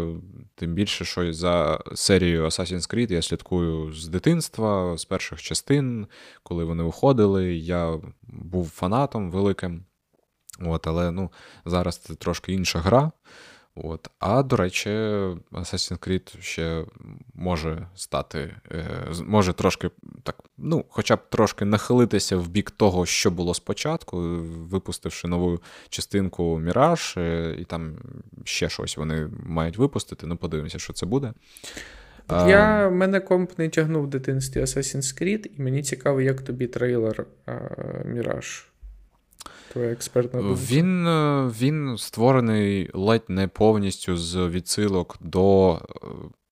[0.54, 6.06] тим більше, що за серією Assassin's Creed я слідкую з дитинства, з перших частин,
[6.42, 7.54] коли вони виходили.
[7.54, 9.84] Я був фанатом великим.
[10.60, 11.30] От, Але ну,
[11.64, 13.12] зараз це трошки інша гра.
[13.76, 14.08] От.
[14.18, 14.90] А до речі,
[15.52, 16.84] Assassin's Creed ще
[17.34, 18.86] може стати, е,
[19.24, 19.90] може трошки
[20.22, 24.18] так, ну, хоча б трошки нахилитися в бік того, що було спочатку,
[24.70, 27.18] випустивши нову частинку Міраж,
[27.58, 27.96] і там
[28.44, 30.26] ще щось вони мають випустити.
[30.26, 31.32] Ну, подивимося, що це буде.
[32.30, 37.26] Я мене комп не тягнув в дитинстві Assassin's Creed, і мені цікаво, як тобі трейлер
[38.04, 38.66] Міраж
[39.74, 40.60] твоя експертна думка?
[40.70, 46.06] Він е, він створений ледь не повністю з відсилок до е,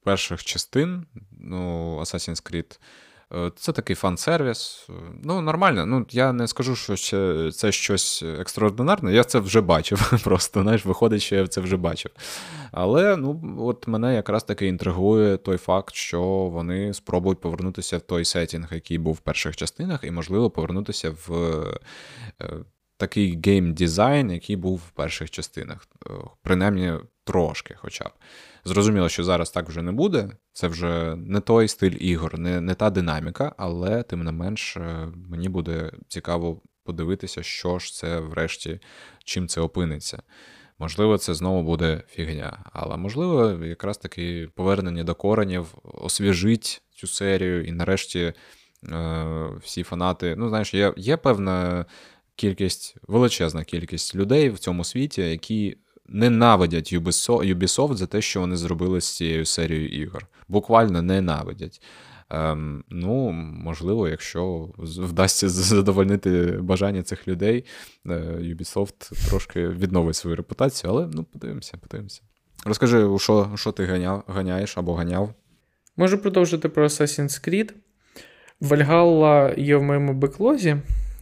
[0.05, 1.07] перших частин
[1.41, 2.79] ну, Assassin's Creed.
[3.35, 4.89] Е, це такий фан-сервіс.
[5.23, 5.87] Ну, нормально.
[5.87, 6.97] Ну, Я не скажу, що
[7.51, 9.13] це щось екстраординарне.
[9.13, 10.21] Я це вже бачив.
[10.25, 12.11] Просто знаєш, виходить, що я це вже бачив.
[12.73, 18.25] Але ну, от мене якраз таки інтригує той факт, що вони спробують повернутися в той
[18.25, 21.31] сетінг, який був в перших частинах, і, можливо, повернутися в
[23.03, 25.87] такий гейм-дизайн, який був в перших частинах.
[26.07, 26.11] Е,
[26.43, 26.93] принаймні
[27.25, 28.11] трошки хоча б.
[28.65, 30.31] Зрозуміло, що зараз так вже не буде.
[30.53, 35.09] Це вже не той стиль ігор, не не та динаміка, але тим не менш е,
[35.29, 38.81] мені буде цікаво подивитися, що ж це врешті,
[39.25, 40.23] чим це опиниться.
[40.79, 42.65] Можливо, це знову буде фігня.
[42.73, 48.33] Але можливо, якраз таки повернення до коренів освіжить цю серію, і нарешті
[48.93, 50.37] е, всі фанати.
[50.37, 51.87] Ну, знаєш, є, є певна
[52.37, 59.01] кількість, величезна кількість людей в цьому світі, які ненавидять Ubisoft за те, що вони зробили
[59.01, 60.27] з цією серією ігор.
[60.49, 61.83] Буквально ненавидять.
[62.31, 67.65] Ем, Ну, можливо, якщо вдасться задовольнити бажання цих людей,
[68.07, 72.23] е, Ubisoft трошки відновить свою репутацію, але ну, подивимося, подивимося.
[72.65, 75.35] Розкажи, що що ти ганяв, ганяєш або ганяв?
[75.97, 77.73] Можу продовжити про Assassin's Creed.
[78.61, 80.77] Valhalla є в моєму беклозі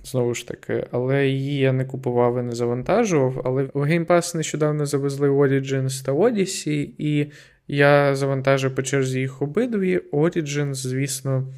[0.04, 3.42] знову ж таки, але її я не купував і не завантажував.
[3.44, 7.30] Але в Game Pass нещодавно завезли Origins та Odyssey, і
[7.68, 10.00] я завантажив по черзі їх обидві.
[10.12, 11.52] Origins, звісно,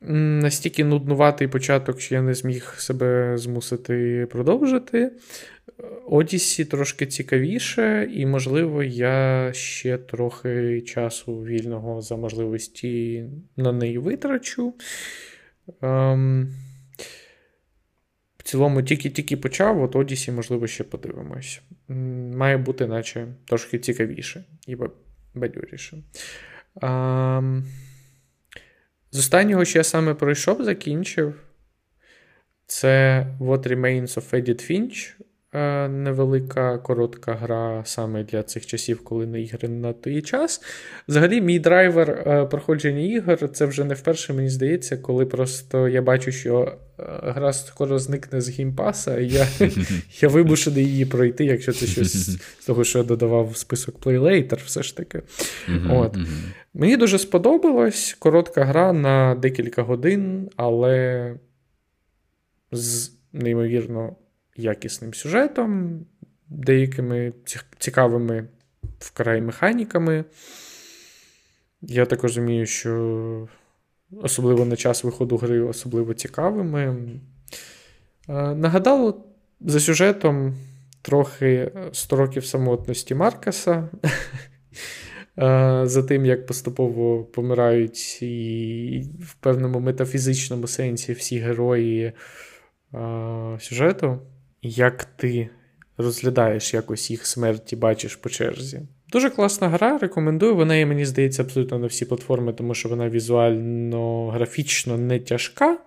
[0.00, 5.12] настільки нуднуватий початок, що я не зміг себе змусити продовжити.
[6.06, 13.24] Одіссі трошки цікавіше, і, можливо, я ще трохи часу вільного за можливості
[13.56, 14.74] на неї витрачу.
[15.82, 16.48] Ем,
[18.44, 21.60] цілому тільки-тільки почав, от Одісі, можливо, ще подивимось.
[22.34, 24.76] Має бути, наче трошки цікавіше і
[25.34, 26.02] бадьоріше.
[26.80, 27.60] А,
[29.10, 31.34] з останнього, що я саме пройшов, закінчив.
[32.66, 35.14] Це What Remains of Edith Finch.
[35.54, 40.62] Е, невелика коротка гра саме для цих часів, коли на ігри не надто є час.
[41.08, 46.02] Взагалі, мій драйвер е, проходження ігор це вже не вперше, мені здається, коли просто я
[46.02, 49.46] бачу, що е, гра скоро зникне з Game Pass а, і я
[50.20, 54.20] я вимушений її пройти, якщо це щось з того, що я додавав в список Play
[54.20, 55.22] Later, все ж таки.
[55.90, 56.16] От.
[56.74, 61.34] Мені дуже сподобалось коротка гра на декілька годин, але
[62.72, 64.16] з неймовірно
[64.56, 66.00] якісним сюжетом,
[66.48, 67.32] деякими
[67.78, 68.48] цікавими
[68.98, 70.24] вкрай механіками.
[71.82, 73.48] Я так розумію, що
[74.22, 76.96] особливо на час виходу гри, особливо цікавими.
[78.28, 79.24] Нагадало
[79.60, 80.54] за сюжетом
[81.02, 83.88] трохи 100 років самотності Маркаса.
[85.82, 92.12] За тим, як поступово помирають і в певному метафізичному сенсі всі герої
[93.58, 94.18] сюжету
[94.68, 95.48] як ти
[95.98, 98.82] розглядаєш якось їх смерті, бачиш по черзі.
[99.12, 100.56] Дуже класна гра, рекомендую.
[100.56, 105.78] Вона є, мені здається, абсолютно на всі платформи, тому що вона візуально, графічно не тяжка.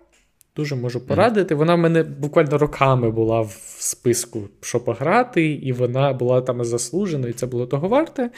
[0.58, 1.56] Дуже можу порадити.
[1.56, 7.28] Вона в мене буквально роками була в списку, що пограти, і вона була там заслужена,
[7.28, 8.30] і це було того варте.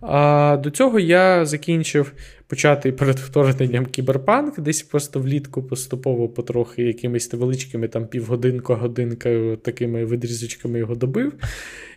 [0.00, 2.12] А До цього я закінчив
[2.46, 10.04] почати перед вторгненням кіберпанк, десь просто влітку поступово потрохи якимись невеличкими там півгодинка, годинка такими
[10.04, 11.32] відрізочками його добив.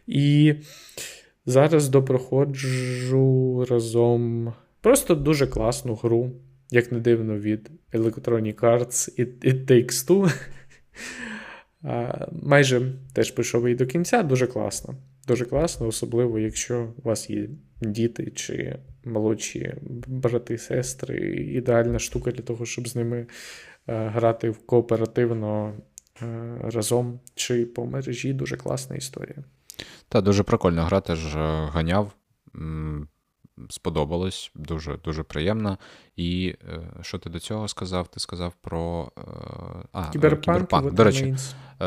[0.07, 0.53] І
[1.45, 6.31] зараз допроходжу разом просто дуже класну гру
[6.71, 10.33] як не дивно, від Electronic Arts It, It Takes Two.
[12.31, 14.23] Майже теж прийшов і до кінця.
[14.23, 14.95] Дуже класно.
[15.27, 17.49] Дуже класно, особливо, якщо у вас є
[17.81, 18.75] діти чи
[19.05, 19.73] молодші
[20.07, 21.17] брати, сестри.
[21.35, 23.27] Ідеальна штука для того, щоб з ними
[23.87, 25.73] грати кооперативно
[26.61, 28.33] разом чи по мережі.
[28.33, 29.43] Дуже класна історія.
[30.09, 31.39] Та дуже прикольно гра теж е,
[31.71, 32.11] ганяв
[33.69, 35.77] сподобалось, дуже дуже приємно.
[36.15, 38.07] І е, що ти до цього сказав?
[38.07, 39.21] Ти сказав про е,
[39.91, 40.41] а, кіберпанк.
[40.41, 40.93] кіберпанк.
[40.93, 41.85] До речі, е,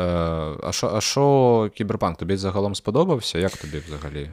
[0.63, 2.17] а що а що кіберпанк?
[2.17, 3.39] Тобі загалом сподобався?
[3.39, 4.29] Як тобі взагалі?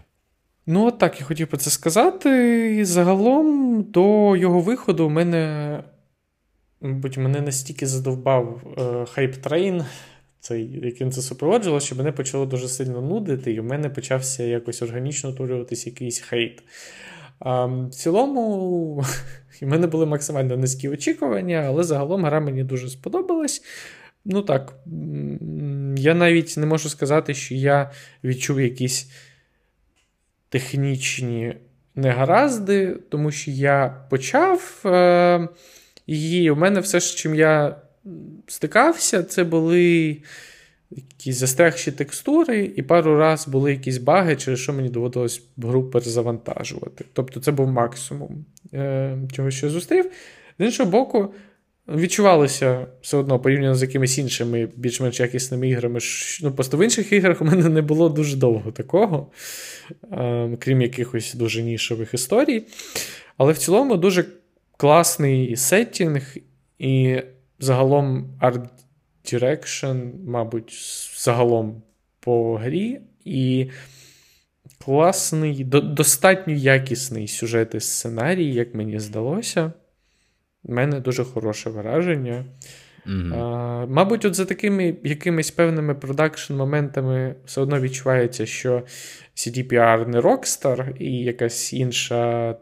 [0.66, 2.85] Ну, от так я хотів про це сказати.
[2.85, 5.85] Загалом до його виходу мене,
[6.81, 8.62] мабуть, мене настільки задовбав
[9.14, 9.85] hype train,
[10.40, 14.83] цей, яким це супроводжувало, що мене почало дуже сильно нудити, і в мене почався якось
[14.83, 16.62] органічно утворюватись якийсь хейт.
[17.38, 18.95] А, В цілому,
[19.62, 23.62] в мене були максимально низькі очікування, але загалом гра мені дуже сподобалась.
[24.25, 24.75] Ну так,
[25.97, 27.90] я навіть не можу сказати, що я
[28.25, 29.11] відчув якісь
[30.49, 31.57] технічні
[31.95, 35.49] негаразди, тому що я почав е,
[36.07, 36.51] її.
[36.51, 37.77] У мене все, з чим я
[38.47, 40.16] стикався, це були
[40.96, 47.05] якісь застрягші текстури, і пару раз були якісь баги, через що мені доводилось гру перезавантажувати.
[47.12, 50.11] Тобто це був максимум е, чого що зустрів.
[50.59, 51.35] З іншого боку,
[51.88, 56.00] відчувалося все одно порівняно з якимись іншими більш-менш якісними іграми.
[56.42, 59.26] Ну, Просто в інших іграх у мене не було дуже довго такого,
[60.12, 62.62] е, крім якихось дуже нішових історій.
[63.37, 64.24] Але в цілому дуже
[64.76, 66.37] класний сеттінг,
[66.78, 67.22] і
[67.59, 68.70] загалом арт
[69.24, 70.72] Direction, мабуть,
[71.16, 71.82] загалом
[72.20, 73.70] по грі, і
[74.85, 79.72] класний, до, достатньо якісний сюжет і сценарій, як мені здалося.
[80.64, 82.44] У мене дуже хороше враження.
[83.07, 83.87] Mm-hmm.
[83.88, 88.83] Мабуть, от за такими якимись певними продакшн-моментами все одно відчувається, що
[89.37, 92.55] CDPR не Rockstar і якась інша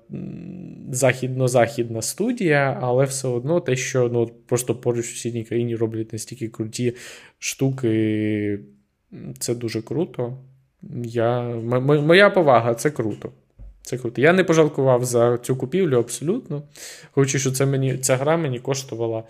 [0.90, 6.48] західно-західна студія, але все одно те, що ну, просто поруч в сусідній країні роблять настільки
[6.48, 6.94] круті
[7.38, 8.58] штуки,
[9.38, 10.38] це дуже круто.
[11.04, 13.32] Я, Моя повага, це круто.
[13.82, 14.20] Це круто.
[14.20, 16.62] Я не пожалкував за цю купівлю абсолютно.
[17.12, 19.24] Хочу, що це мені, ця гра мені коштувала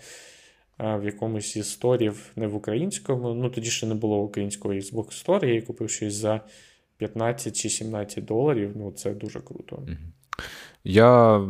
[0.79, 3.33] в якомусь із сторів, не в українському.
[3.33, 6.41] Ну, тоді ще не було українського Xbox Store, я її купив щось за
[6.97, 8.71] 15 чи 17 доларів.
[8.75, 9.83] Ну, це дуже круто.
[10.83, 11.41] Я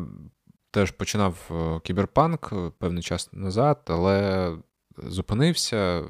[0.71, 4.51] теж починав е, кіберпанк е, певний час назад, але
[4.97, 6.03] зупинився,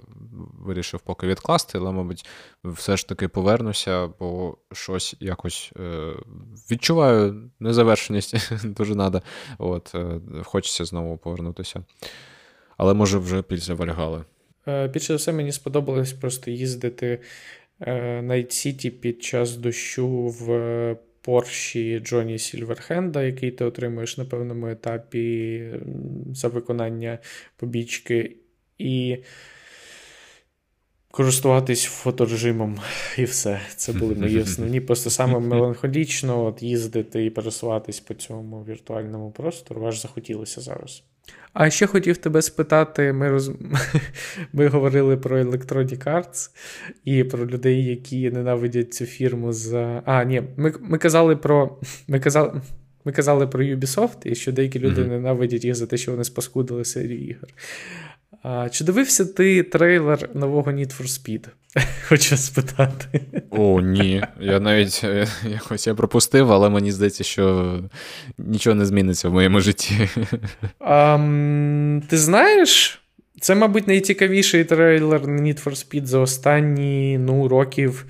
[0.60, 2.26] вирішив поки відкласти, але, мабуть,
[2.64, 6.14] все ж таки повернуся, бо щось якось е,
[6.72, 9.22] відчуваю незавершеність дуже надо.
[9.58, 9.96] От,
[10.44, 11.84] Хочеться знову повернутися.
[12.82, 14.24] Але може вже після Вальгали.
[14.68, 17.20] Е, більше за все, мені сподобалось просто їздити
[17.80, 24.68] е, на Сіті під час дощу в Порші Джоні Сільверхенда, який ти отримуєш на певному
[24.68, 25.64] етапі
[26.34, 27.20] за виконання
[27.58, 28.36] побічки.
[28.78, 29.18] І
[31.12, 32.80] користуватись фоторежимом
[33.18, 33.62] і все.
[33.76, 34.82] Це були мої основні.
[34.82, 39.88] Просто саме меланхолічно от їздити і пересуватись по цьому віртуальному простору.
[39.88, 41.04] Аж захотілося зараз.
[41.54, 43.52] А ще хотів тебе спитати: ми роз...
[44.54, 46.50] ми говорили про Electronic Arts
[47.06, 50.04] і про людей, які ненавидять цю фірму за.
[50.06, 51.78] А, ні, ми ми казали про.
[52.08, 52.62] Ми казали...
[53.06, 55.10] Ми казали про Ubisoft, і що деякі люди mm-hmm.
[55.10, 57.50] ненавидять їх за те, що вони спаскудили серію ігор.
[58.44, 61.48] А, Чи дивився ти трейлер нового Need for Speed?
[62.08, 63.22] Хочу спитати.
[63.50, 64.24] О, ні.
[64.40, 67.80] Я навіть е, якось я пропустив, але мені здається, що
[68.38, 70.10] нічого не зміниться в моєму житті.
[70.80, 71.18] А,
[72.10, 73.02] Ти знаєш,
[73.42, 78.06] це, мабуть, найцікавіший трейлер Need for Speed за останні ну, років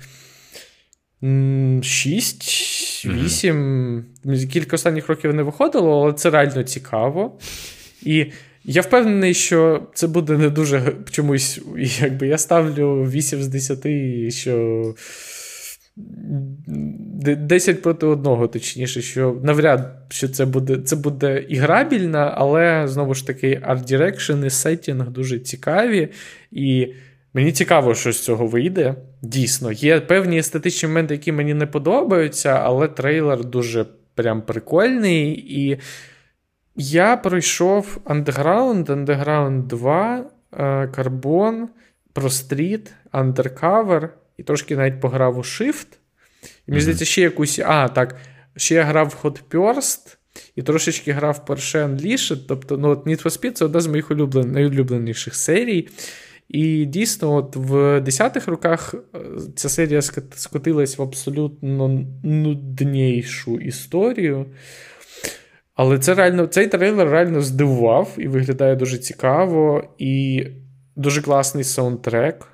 [1.22, 4.02] 6-8.
[4.24, 4.46] Mm-hmm.
[4.46, 7.38] Кілька останніх років не виходило, але це реально цікаво.
[8.02, 8.26] І
[8.64, 11.60] я впевнений, що це буде не дуже чомусь.
[12.00, 13.86] Якби Я ставлю 8 з 10,
[14.34, 14.94] що
[15.96, 23.26] 10 проти одного, точніше, що навряд що це буде це буде іграбільно, але знову ж
[23.26, 26.08] таки, art direction і сеттінг дуже цікаві.
[26.50, 26.88] І
[27.34, 28.94] мені цікаво, що з цього вийде.
[29.22, 35.32] Дійсно, є певні естетичні моменти, які мені не подобаються, але трейлер дуже прям прикольний.
[35.48, 35.78] І
[36.76, 40.24] я пройшов Underground, Underground 2,
[40.96, 41.66] Carbon,
[42.14, 45.86] Street, Undercover і трошки навіть пограв у Shift.
[46.66, 47.58] І мені здається, ще якусь.
[47.58, 48.16] А, так.
[48.56, 50.16] Ще я грав в Hot Burst
[50.56, 52.38] і трошечки грав в Porsche Unleashed.
[52.48, 54.52] Тобто, ну, от Need for Speed це одна з моїх улюблен...
[54.52, 55.88] найулюбленіших серій.
[56.48, 59.18] І дійсно, от в 10-х роках е,
[59.56, 60.02] ця серія
[60.34, 64.46] скотилась в абсолютно нуднішу історію.
[65.74, 70.46] Але це реально, цей трейлер реально здивував і виглядає дуже цікаво, і
[70.96, 72.48] дуже класний саундтрек,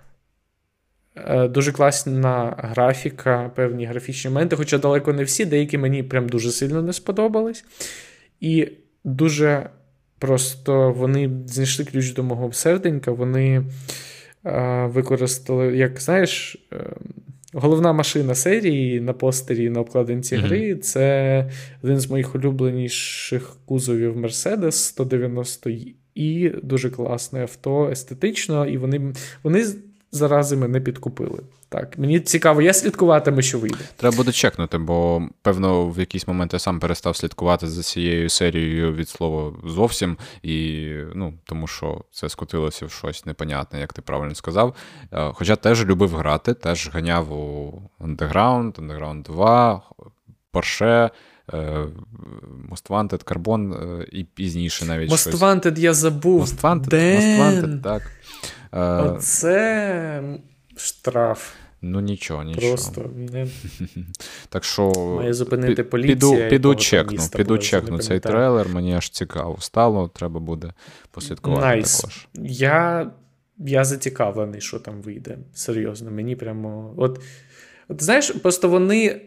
[1.17, 6.51] е, дуже класна графіка, певні графічні моменти, хоча далеко не всі, деякі мені прям дуже
[6.51, 7.65] сильно не сподобались.
[8.41, 8.69] І
[9.05, 9.71] дуже
[10.19, 13.65] просто вони знайшли ключ до мого серденька, вони
[14.47, 16.77] е, використали, як знаєш, е,
[17.53, 20.47] Головна машина серії на постері на обкладинці mm-hmm.
[20.47, 21.51] гри це
[21.83, 25.71] один з моїх улюбленіших кузовів Mercedes 190
[26.15, 29.67] і дуже класне авто, естетично, і вони вони
[30.13, 31.39] зарази мене підкупили.
[31.71, 33.79] Так, мені цікаво, я слідкуватиму, що вийде.
[33.97, 38.95] Треба буде чекнути, бо певно в якийсь момент я сам перестав слідкувати за цією серією
[38.95, 44.35] від слова зовсім, і ну тому що це скотилося в щось непонятне, як ти правильно
[44.35, 44.75] сказав.
[45.13, 49.83] Е, хоча теж любив грати, теж ганяв у Underground, Underground 2,
[50.53, 51.11] Porsche,
[51.53, 51.87] е,
[52.71, 55.11] Most Wanted, Carbon е, і пізніше навіть.
[55.11, 55.35] Most щось.
[55.35, 56.43] Wanted я забув.
[56.43, 58.03] Most Wanted, Most Wanted, так.
[59.15, 60.23] Оце
[60.79, 61.53] штраф.
[61.83, 62.69] Ну нічого, нічого.
[62.69, 63.47] Просто не...
[64.49, 66.17] Так що має зупинити поліція.
[66.17, 70.73] Піду піду чекну, піду чекну цей трейлер, мені аж цікаво стало, треба буде
[71.11, 72.01] послідкувати nice.
[72.01, 72.29] також.
[72.45, 73.11] Я
[73.59, 75.39] я зацікавлений, що там вийде.
[75.55, 76.95] Серйозно, мені прямо.
[76.97, 77.21] От,
[77.89, 79.21] от знаєш, просто вони.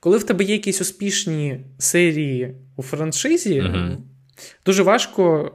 [0.00, 3.96] Коли в тебе є якісь успішні серії у франшизі, mm
[4.66, 5.52] дуже важко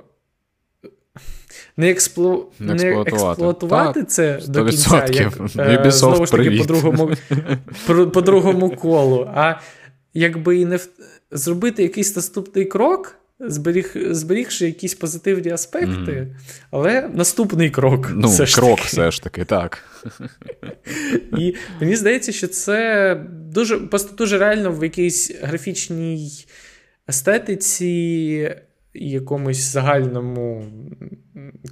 [1.81, 2.51] не експлу...
[2.59, 4.47] не, не експлуатувати це 100%.
[4.47, 5.33] до кінця, як,
[5.85, 7.11] е, знову ж таки, по другому
[8.13, 9.29] по другому колу.
[9.35, 9.55] А
[10.13, 10.87] якби і не в...
[11.31, 16.27] зробити якийсь наступний крок, зберіг, зберігши якісь позитивні аспекти, mm.
[16.71, 18.11] але наступний крок.
[18.15, 19.83] Ну, все крок ж все ж таки, так.
[21.37, 26.45] І мені здається, що це дуже просто дуже реально в якійсь графічній
[27.09, 28.55] естетиці
[28.93, 30.65] якомусь загальному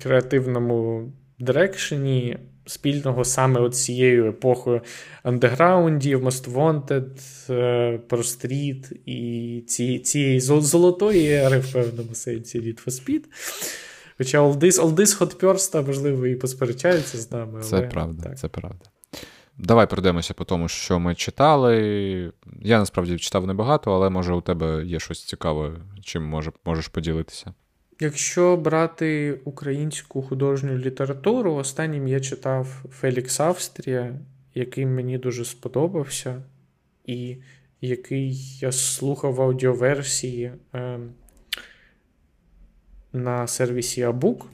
[0.02, 4.82] креативному дирекшені спільного саме от цією епохою
[5.24, 7.10] андеграундів, Most Wanted,
[7.54, 13.24] е, Pro Street і ці, цієї золотої ери в певному сенсі Need for Speed.
[14.18, 14.42] Хоча
[14.96, 17.62] This Hot Purse, можливо, і посперечаються з нами.
[17.62, 18.38] Це правда, так.
[18.38, 18.86] це правда.
[19.60, 22.34] Давай пройдемося по тому, що ми читали.
[22.62, 27.54] Я насправді читав небагато, але може у тебе є щось цікаве, чим може, можеш поділитися.
[28.00, 34.20] Якщо брати українську художню літературу, останнім я читав Фелікс Австрія,
[34.56, 36.44] який мені дуже сподобався,
[37.06, 37.38] і
[37.82, 40.52] який я слухав аудіоверсії.
[40.76, 41.00] Е,
[43.14, 44.46] на сервісі Abook,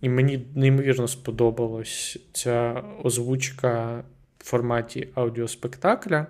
[0.00, 4.04] і мені неймовірно сподобалась ця озвучка
[4.48, 6.26] форматі аудіоспектакля.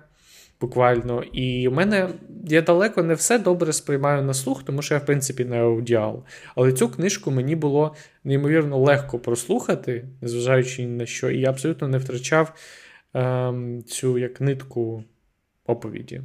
[0.61, 1.23] Буквально.
[1.23, 2.09] І у мене
[2.43, 6.23] я далеко не все добре сприймаю на слух, тому що я, в принципі, не аудіал.
[6.55, 11.87] Але цю книжку мені було неймовірно легко прослухати, незважаючи ні на що, і я абсолютно
[11.87, 12.53] не втрачав
[13.13, 15.03] ем, цю як нитку
[15.65, 16.21] оповіді.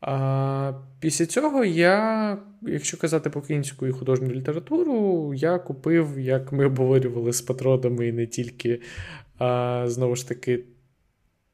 [0.00, 6.66] А Після цього я, якщо казати про українську і художню літературу, я купив, як ми
[6.66, 8.80] обговорювали з патронами, і не тільки,
[9.40, 10.64] а, знову ж таки,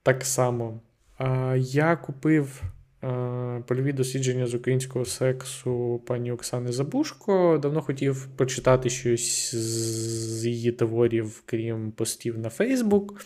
[0.02, 0.80] так само.
[1.18, 2.62] А, Я купив
[3.00, 7.58] а, польові дослідження з українського сексу пані Оксани Забушко.
[7.62, 13.20] Давно хотів почитати щось з її творів, крім постів на Фейсбук.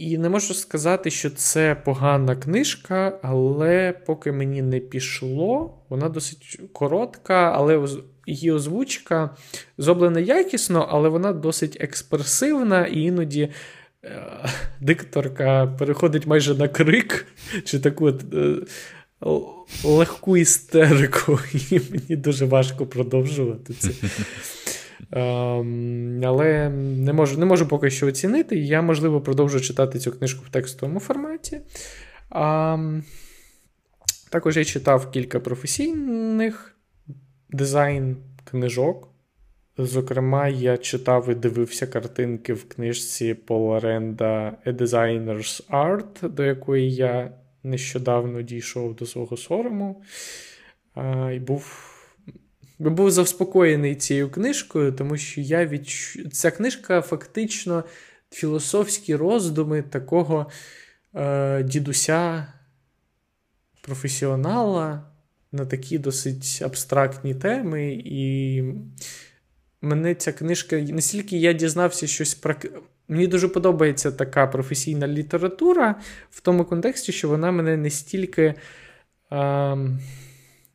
[0.00, 6.60] І не можу сказати, що це погана книжка, але поки мені не пішло, вона досить
[6.72, 7.88] коротка, але
[8.26, 9.30] її озвучка
[9.78, 13.48] зроблена якісно, але вона досить експресивна, і іноді
[14.04, 14.22] е,
[14.80, 17.26] дикторка переходить майже на крик,
[17.64, 18.14] чи таку е,
[19.84, 21.38] легку істерику,
[21.70, 23.90] і мені дуже важко продовжувати це.
[25.12, 28.56] Ем, але не можу не можу поки що оцінити.
[28.56, 31.60] Я, можливо, продовжу читати цю книжку в текстовому форматі.
[32.30, 32.78] А,
[34.30, 36.76] Також я читав кілька професійних
[37.50, 39.08] дизайн-книжок.
[39.78, 46.94] Зокрема, я читав і дивився картинки в книжці Пола Ренда A Designer's Art, до якої
[46.94, 47.32] я
[47.62, 50.02] нещодавно дійшов до свого сорому.
[50.94, 51.89] А, І був
[52.88, 56.28] був заспокоєний цією книжкою, тому що я відчу...
[56.28, 57.84] ця книжка фактично
[58.30, 60.46] філософські роздуми такого
[61.14, 62.46] е, дідуся
[63.82, 65.02] професіонала
[65.52, 68.02] на такі досить абстрактні теми.
[68.04, 68.62] І
[69.82, 72.54] мене ця книжка, настільки я дізнався щось про.
[73.08, 76.00] Мені дуже подобається така професійна література
[76.30, 78.54] в тому контексті, що вона мене не стільки.
[79.32, 79.76] Е,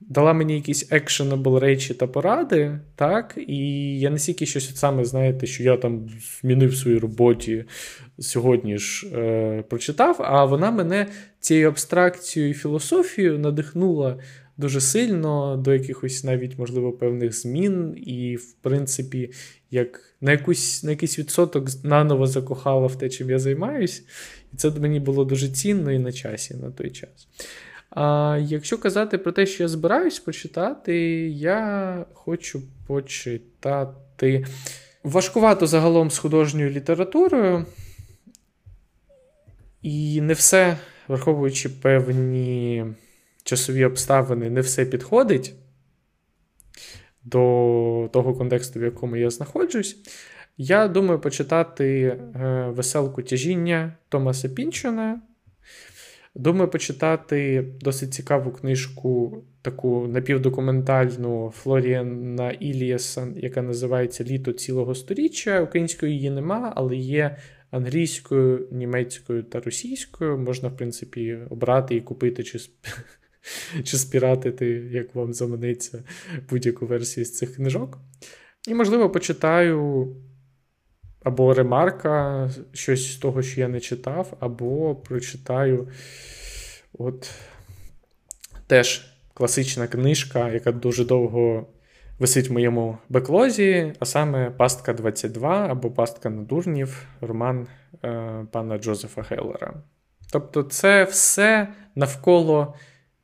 [0.10, 3.58] дала мені якісь actionable речі та поради, так, і
[3.99, 6.10] я настільки щось саме, знаєте, що я там
[6.41, 7.66] змінив в своїй роботі
[8.20, 11.08] сьогодні ж е, прочитав, а вона мене
[11.39, 14.18] цією абстракцією і філософією надихнула
[14.58, 19.32] дуже сильно до якихось навіть, можливо, певних змін, і, в принципі,
[19.72, 24.03] як на якусь, на якийсь відсоток наново закохала в те, чим я займаюсь.
[24.53, 27.28] І це мені було дуже цінно і на часі на той час.
[27.96, 30.98] А якщо казати про те, що я збираюсь почитати,
[31.30, 34.46] я хочу почитати
[35.04, 37.66] важкувато загалом з художньою літературою.
[39.82, 40.78] І не все,
[41.08, 42.86] враховуючи певні
[43.43, 45.54] часові обставини, не все підходить
[47.24, 49.98] до того контексту, в якому я знаходжусь.
[50.58, 52.20] Я думаю почитати е,
[52.70, 55.22] веселку тяжіння Томаса Пінчона.
[56.36, 65.62] Думаю, почитати досить цікаву книжку, таку напівдокументальну Флоріана Ілієса, яка називається Літо цілого сторіччя.
[65.62, 67.38] Української її нема, але є
[67.72, 70.38] англійською, німецькою та російською.
[70.38, 72.60] Можна, в принципі, обрати і купити чи
[73.84, 76.04] чи спіратити, як вам заманеться
[76.50, 77.98] будь-яку версію з цих книжок.
[78.68, 80.08] І, можливо, почитаю
[81.26, 85.88] або ремарка, щось з того, що я не читав, або прочитаю
[86.94, 87.32] от
[88.68, 91.68] теж класична книжка, яка дуже довго
[92.20, 97.68] висить в моєму беклозі, а саме Пастка 22 або Пастка надурнів, роман
[98.04, 99.74] е, пана Джозефа Хеллера.
[100.32, 102.74] Тобто, це все навколо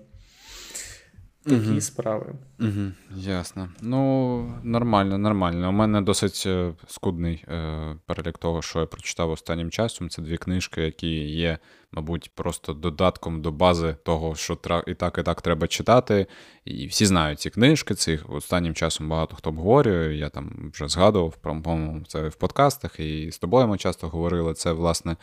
[1.44, 1.80] Такі угу.
[1.80, 2.34] справи.
[2.60, 3.68] Угу, Ясно.
[3.80, 5.68] Ну, нормально, нормально.
[5.68, 10.08] У мене досить е, скудний е, перелік того, що я прочитав останнім часом.
[10.08, 11.58] Це дві книжки, які є,
[11.92, 16.26] мабуть, просто додатком до бази того, що і так, і так треба читати.
[16.64, 17.94] І всі знають ці книжки.
[17.94, 20.14] Цих останнім часом багато хто обговорює.
[20.14, 24.54] Я там вже згадував, по-моєму, це в подкастах, і з тобою ми часто говорили.
[24.54, 25.16] Це, власне,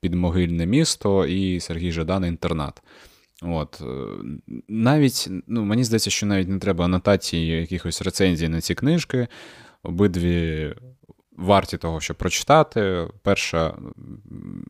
[0.00, 2.82] підмогильне місто і Сергій Жадан інтернат.
[3.42, 3.82] От.
[4.68, 9.28] Навіть, ну, Мені здається, що навіть не треба анотації якихось рецензій на ці книжки.
[9.82, 10.74] Обидві
[11.36, 13.08] варті того, щоб прочитати.
[13.22, 13.74] Перша,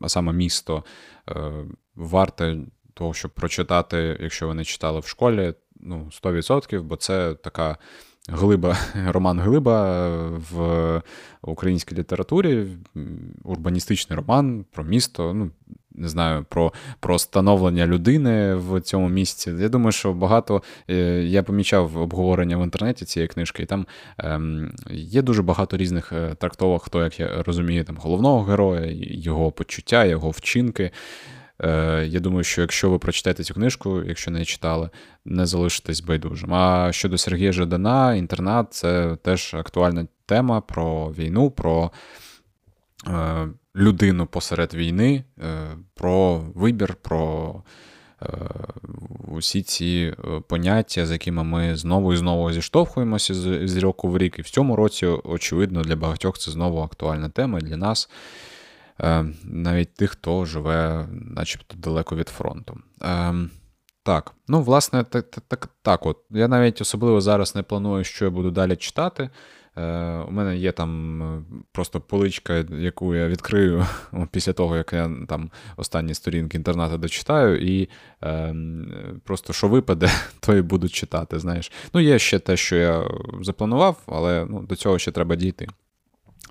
[0.01, 0.83] а саме місто,
[1.95, 2.57] варте
[2.93, 7.77] того, щоб прочитати, якщо ви не читали в школі, ну, 100%, бо це така
[8.29, 10.09] глиба, роман Глиба
[10.51, 11.01] в
[11.41, 12.67] українській літературі,
[13.43, 15.33] урбаністичний роман про місто.
[15.33, 15.51] ну,
[15.95, 19.51] не знаю, про про становлення людини в цьому місці.
[19.59, 23.85] Я думаю, що багато е, я помічав обговорення в інтернеті цієї книжки, і там
[24.17, 29.51] ем, є дуже багато різних е, трактовок, хто, як я розумію, там головного героя, його
[29.51, 30.91] почуття, його вчинки.
[31.63, 34.89] Е, я думаю, що якщо ви прочитаєте цю книжку, якщо не читали,
[35.25, 36.53] не залишитесь байдужим.
[36.53, 41.91] А щодо Сергія Жадана, інтернат це теж актуальна тема про війну, про
[43.75, 47.55] людину посеред війни, е, про вибір, про
[49.27, 50.15] усі ці
[50.47, 53.33] поняття, з якими ми знову і знову зіштовхуємося
[53.67, 54.39] з року в рік.
[54.39, 58.09] І в цьому році, очевидно, для багатьох це знову актуальна тема і для нас.
[58.99, 62.77] Е, навіть тих, хто живе, начебто, далеко від фронту.
[63.03, 63.33] Е,
[64.03, 66.17] так, ну, власне, так, так, так от.
[66.29, 69.29] Я навіть особливо зараз не планую, що я буду далі читати.
[69.77, 69.81] Е,
[70.27, 73.85] У мене є там просто поличка, яку я відкрию
[74.31, 77.89] після того, як я там останні сторінки інтернету дочитаю, і
[78.23, 78.55] е,
[79.23, 81.39] просто що випаде, то і буду читати.
[81.39, 81.71] знаєш.
[81.93, 83.03] Ну, є ще те, що я
[83.41, 85.67] запланував, але ну, до цього ще треба дійти.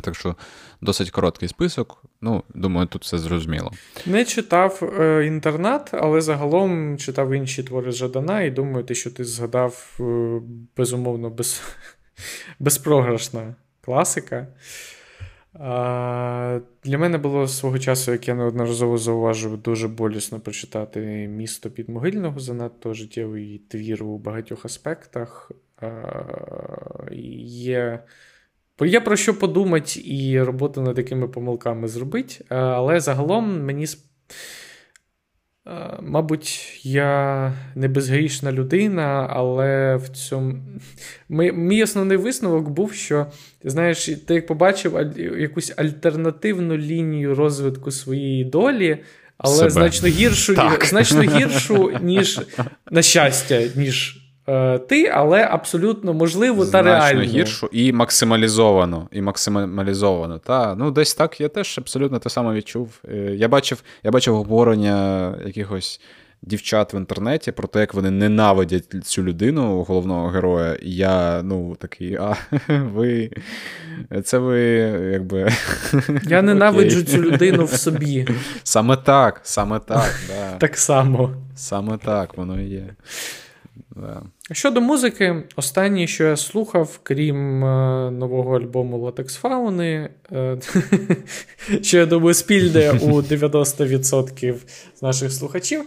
[0.00, 0.36] Так що
[0.80, 2.02] досить короткий список.
[2.20, 3.72] Ну, думаю, тут все зрозуміло.
[4.06, 9.24] Не читав е, інтернат, але загалом читав інші твори Жадана, і думаю, те, що ти
[9.24, 10.40] згадав, е,
[10.76, 11.62] безумовно, без,
[12.58, 14.46] безпрограшна класика.
[16.84, 22.94] Для мене було свого часу, як я неодноразово зауважив, дуже болісно прочитати місто підмогильного, занадто
[22.94, 25.52] життєвий твір у багатьох аспектах.
[27.42, 28.02] Є
[28.80, 32.44] Є про що подумати і роботу над такими помилками зробити.
[32.48, 33.86] Але загалом мені.
[35.70, 40.54] Е, мабуть, я не безгрішна людина, але в цьому.
[41.28, 43.26] Мій основний висновок був, що
[43.64, 48.98] знаєш, ти як побачив якусь альтернативну лінію розвитку своєї долі,
[49.38, 49.70] але Себе.
[49.70, 50.56] значно гіршу,
[50.88, 52.40] значно гіршу, ніж
[52.90, 54.19] на щастя, ніж
[54.78, 57.22] ти, але абсолютно можливо та реально.
[57.22, 59.08] гіршу і максималізовано.
[59.12, 60.38] І максималізовано.
[60.38, 63.00] Та, ну Десь так я теж абсолютно те саме відчув.
[63.08, 66.00] Е, я бачив я бачив обговорення якихось
[66.42, 70.74] дівчат в інтернеті про те, як вони ненавидять цю людину, головного героя.
[70.74, 72.36] І я ну, такий, а
[72.68, 73.30] ви.
[74.24, 74.60] Це ви
[75.12, 75.52] якби.
[76.22, 78.28] Я ненавиджу цю людину в собі.
[78.62, 80.20] Саме так, саме так.
[80.28, 80.56] да.
[80.58, 81.30] Так само.
[81.54, 82.86] Саме так воно і є.
[83.96, 84.22] Да.
[84.52, 90.58] Щодо музики, останнє, що я слухав, крім е, нового альбому Латекс Фауни, е,
[91.82, 94.54] що я думаю, спільне у 90%
[94.94, 95.84] з наших слухачів,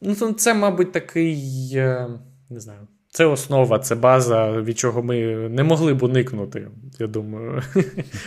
[0.00, 2.08] ну, це, мабуть, такий, е,
[2.50, 2.80] не знаю,
[3.10, 6.68] це основа, це база, від чого ми не могли б уникнути,
[6.98, 7.62] я думаю,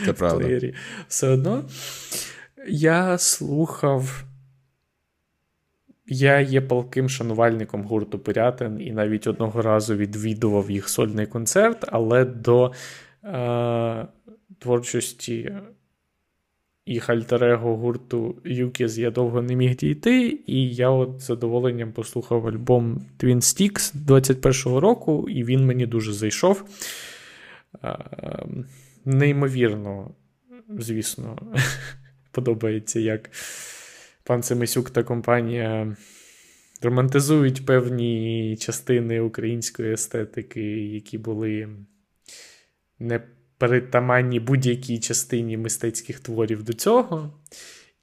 [0.05, 0.59] це правда.
[1.07, 1.64] Все одно.
[2.68, 4.24] Я слухав.
[6.06, 12.26] Я є палким шанувальником гурту Пирятин і навіть одного разу відвідував їх сольний концерт, але
[12.26, 12.72] до
[13.24, 14.08] е,
[14.60, 15.51] творчості
[16.86, 22.47] їх альтерего гурту Юкіс я довго не міг дійти, і я от з задоволенням послухав
[22.47, 26.66] альбом Twin Sticks 21-го року, і він мені дуже зайшов.
[27.84, 27.97] Е,
[29.06, 30.12] неймовірно,
[30.70, 31.38] звісно,
[32.32, 33.30] подобається як
[34.24, 35.98] пан Семисюк та компанія
[36.82, 41.70] романтизують певні частини української естетики, які були
[43.00, 43.22] не
[43.58, 47.34] перетаманні будь-якій частині мистецьких творів до цього.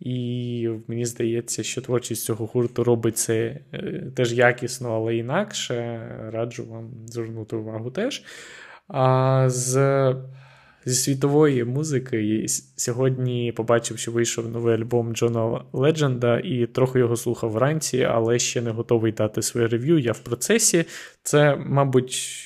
[0.00, 6.00] І мені здається, що творчість цього гурту робить це е, теж якісно, але інакше.
[6.32, 8.22] Раджу вам звернути увагу теж.
[8.88, 9.76] А з
[10.84, 12.46] зі світової музики.
[12.76, 18.60] Сьогодні побачив, що вийшов новий альбом Джона Ледженда, і трохи його слухав вранці, але ще
[18.60, 19.98] не готовий дати своє рев'ю.
[19.98, 20.84] Я в процесі.
[21.22, 22.36] Це, мабуть,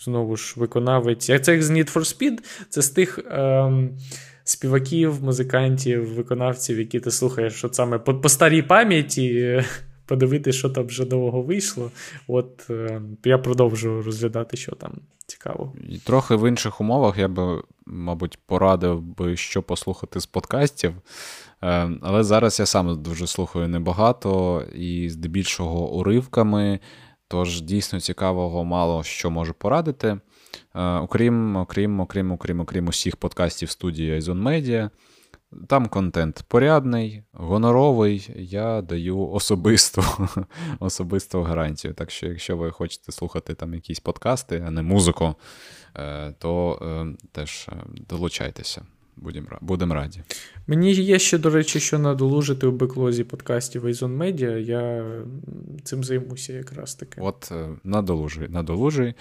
[0.00, 1.28] знову ж виконавець.
[1.28, 2.38] Як це як з Need for Speed,
[2.68, 3.18] це з тих.
[3.30, 3.98] Ем...
[4.44, 9.62] Співаків, музикантів, виконавців, які ти слухаєш от саме по, по старій пам'яті,
[10.06, 11.90] подивитися, що там вже довго вийшло.
[12.26, 15.00] От е, я продовжую розглядати, що там
[15.30, 15.72] цікаво.
[15.88, 20.94] І Трохи в інших умовах я би мабуть, порадив би, що послухати з подкастів.
[21.62, 26.80] Е, але зараз я сам дуже слухаю небагато і здебільшого уривками.
[27.28, 30.08] Тож дійсно цікавого мало що можу порадити.
[30.74, 34.90] Е, окрім окрім, окрім, окрім, окрім усіх подкастів студії Media,
[35.66, 38.30] там контент порядний, гоноровий.
[38.36, 40.02] Я даю особисту
[40.80, 41.94] особисту гарантію.
[41.94, 45.34] Так що, якщо ви хочете слухати там якісь подкасти, а не музику,
[45.96, 47.68] е, то е, теж
[48.08, 48.82] долучайтеся.
[49.16, 50.22] Будемо будем раді.
[50.66, 54.58] Мені є ще, до речі, що надолужити у беклозі подкастів Айзон Media.
[54.58, 55.12] Я
[55.84, 57.20] цим займуся якраз таки.
[57.20, 57.52] От
[57.84, 59.14] надолужуй, надолужуй.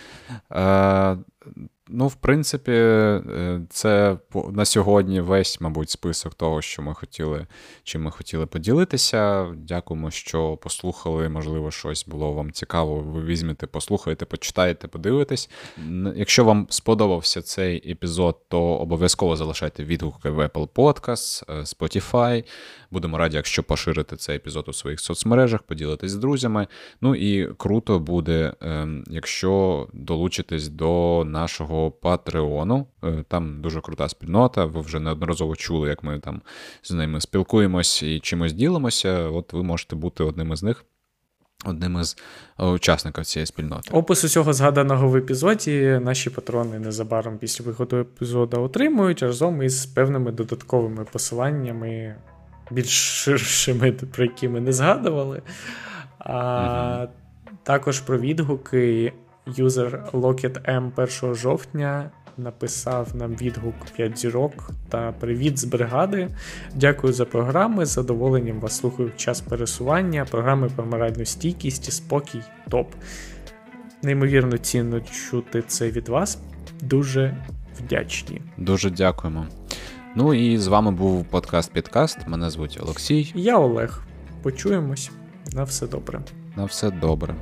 [1.91, 4.17] Ну, в принципі, е, це
[4.51, 7.47] на сьогодні весь, мабуть, список того, що ми хотіли,
[7.83, 9.47] чим ми хотіли поділитися.
[9.57, 11.29] Дякуємо, що послухали.
[11.29, 12.99] Можливо, щось було вам цікаво.
[12.99, 15.49] Ви візьмете, послухаєте, почитаєте, подивитесь.
[16.15, 22.43] Якщо вам сподобався цей епізод, то обов'язково залишайте відгуки в Apple Podcast, е, Spotify.
[22.91, 26.67] Будемо раді, якщо поширите цей епізод у своїх соцмережах, поділитесь з друзями.
[27.01, 32.87] Ну і круто буде, ем, якщо долучитесь до нашого Патреону.
[33.03, 34.65] Е, там дуже крута спільнота.
[34.65, 36.41] Ви вже неодноразово чули, як ми там
[36.83, 39.19] з ними спілкуємось і чимось ділимося.
[39.19, 40.85] От ви можете бути одним із них.
[41.65, 42.17] Одним із
[42.59, 43.89] е, учасників цієї спільноти.
[43.91, 50.31] Опис усього згаданого в епізоді наші патрони незабаром після виходу епізоду отримують разом із певними
[50.31, 52.15] додатковими посиланнями
[52.71, 55.41] більш ширшими, про які ми не згадували.
[56.19, 57.11] А угу.
[57.63, 59.13] Також про відгуки.
[59.55, 60.91] Юзер Locket M
[61.23, 66.29] 1 жовтня написав нам відгук 5 зірок та привіт з бригади.
[66.75, 67.85] Дякую за програми.
[67.85, 70.25] З задоволенням вас слухаю в час пересування.
[70.31, 72.87] Програми про моральну стійкість і спокій топ.
[74.03, 76.39] Неймовірно цінно чути це від вас.
[76.81, 77.37] Дуже
[77.79, 78.41] вдячні.
[78.57, 79.45] Дуже дякуємо.
[80.15, 82.17] Ну і з вами був подкаст Підкаст.
[82.27, 83.31] Мене звуть Олексій.
[83.35, 84.01] Я Олег.
[84.41, 85.11] Почуємось.
[85.53, 86.21] На все добре.
[86.55, 87.35] На все добре.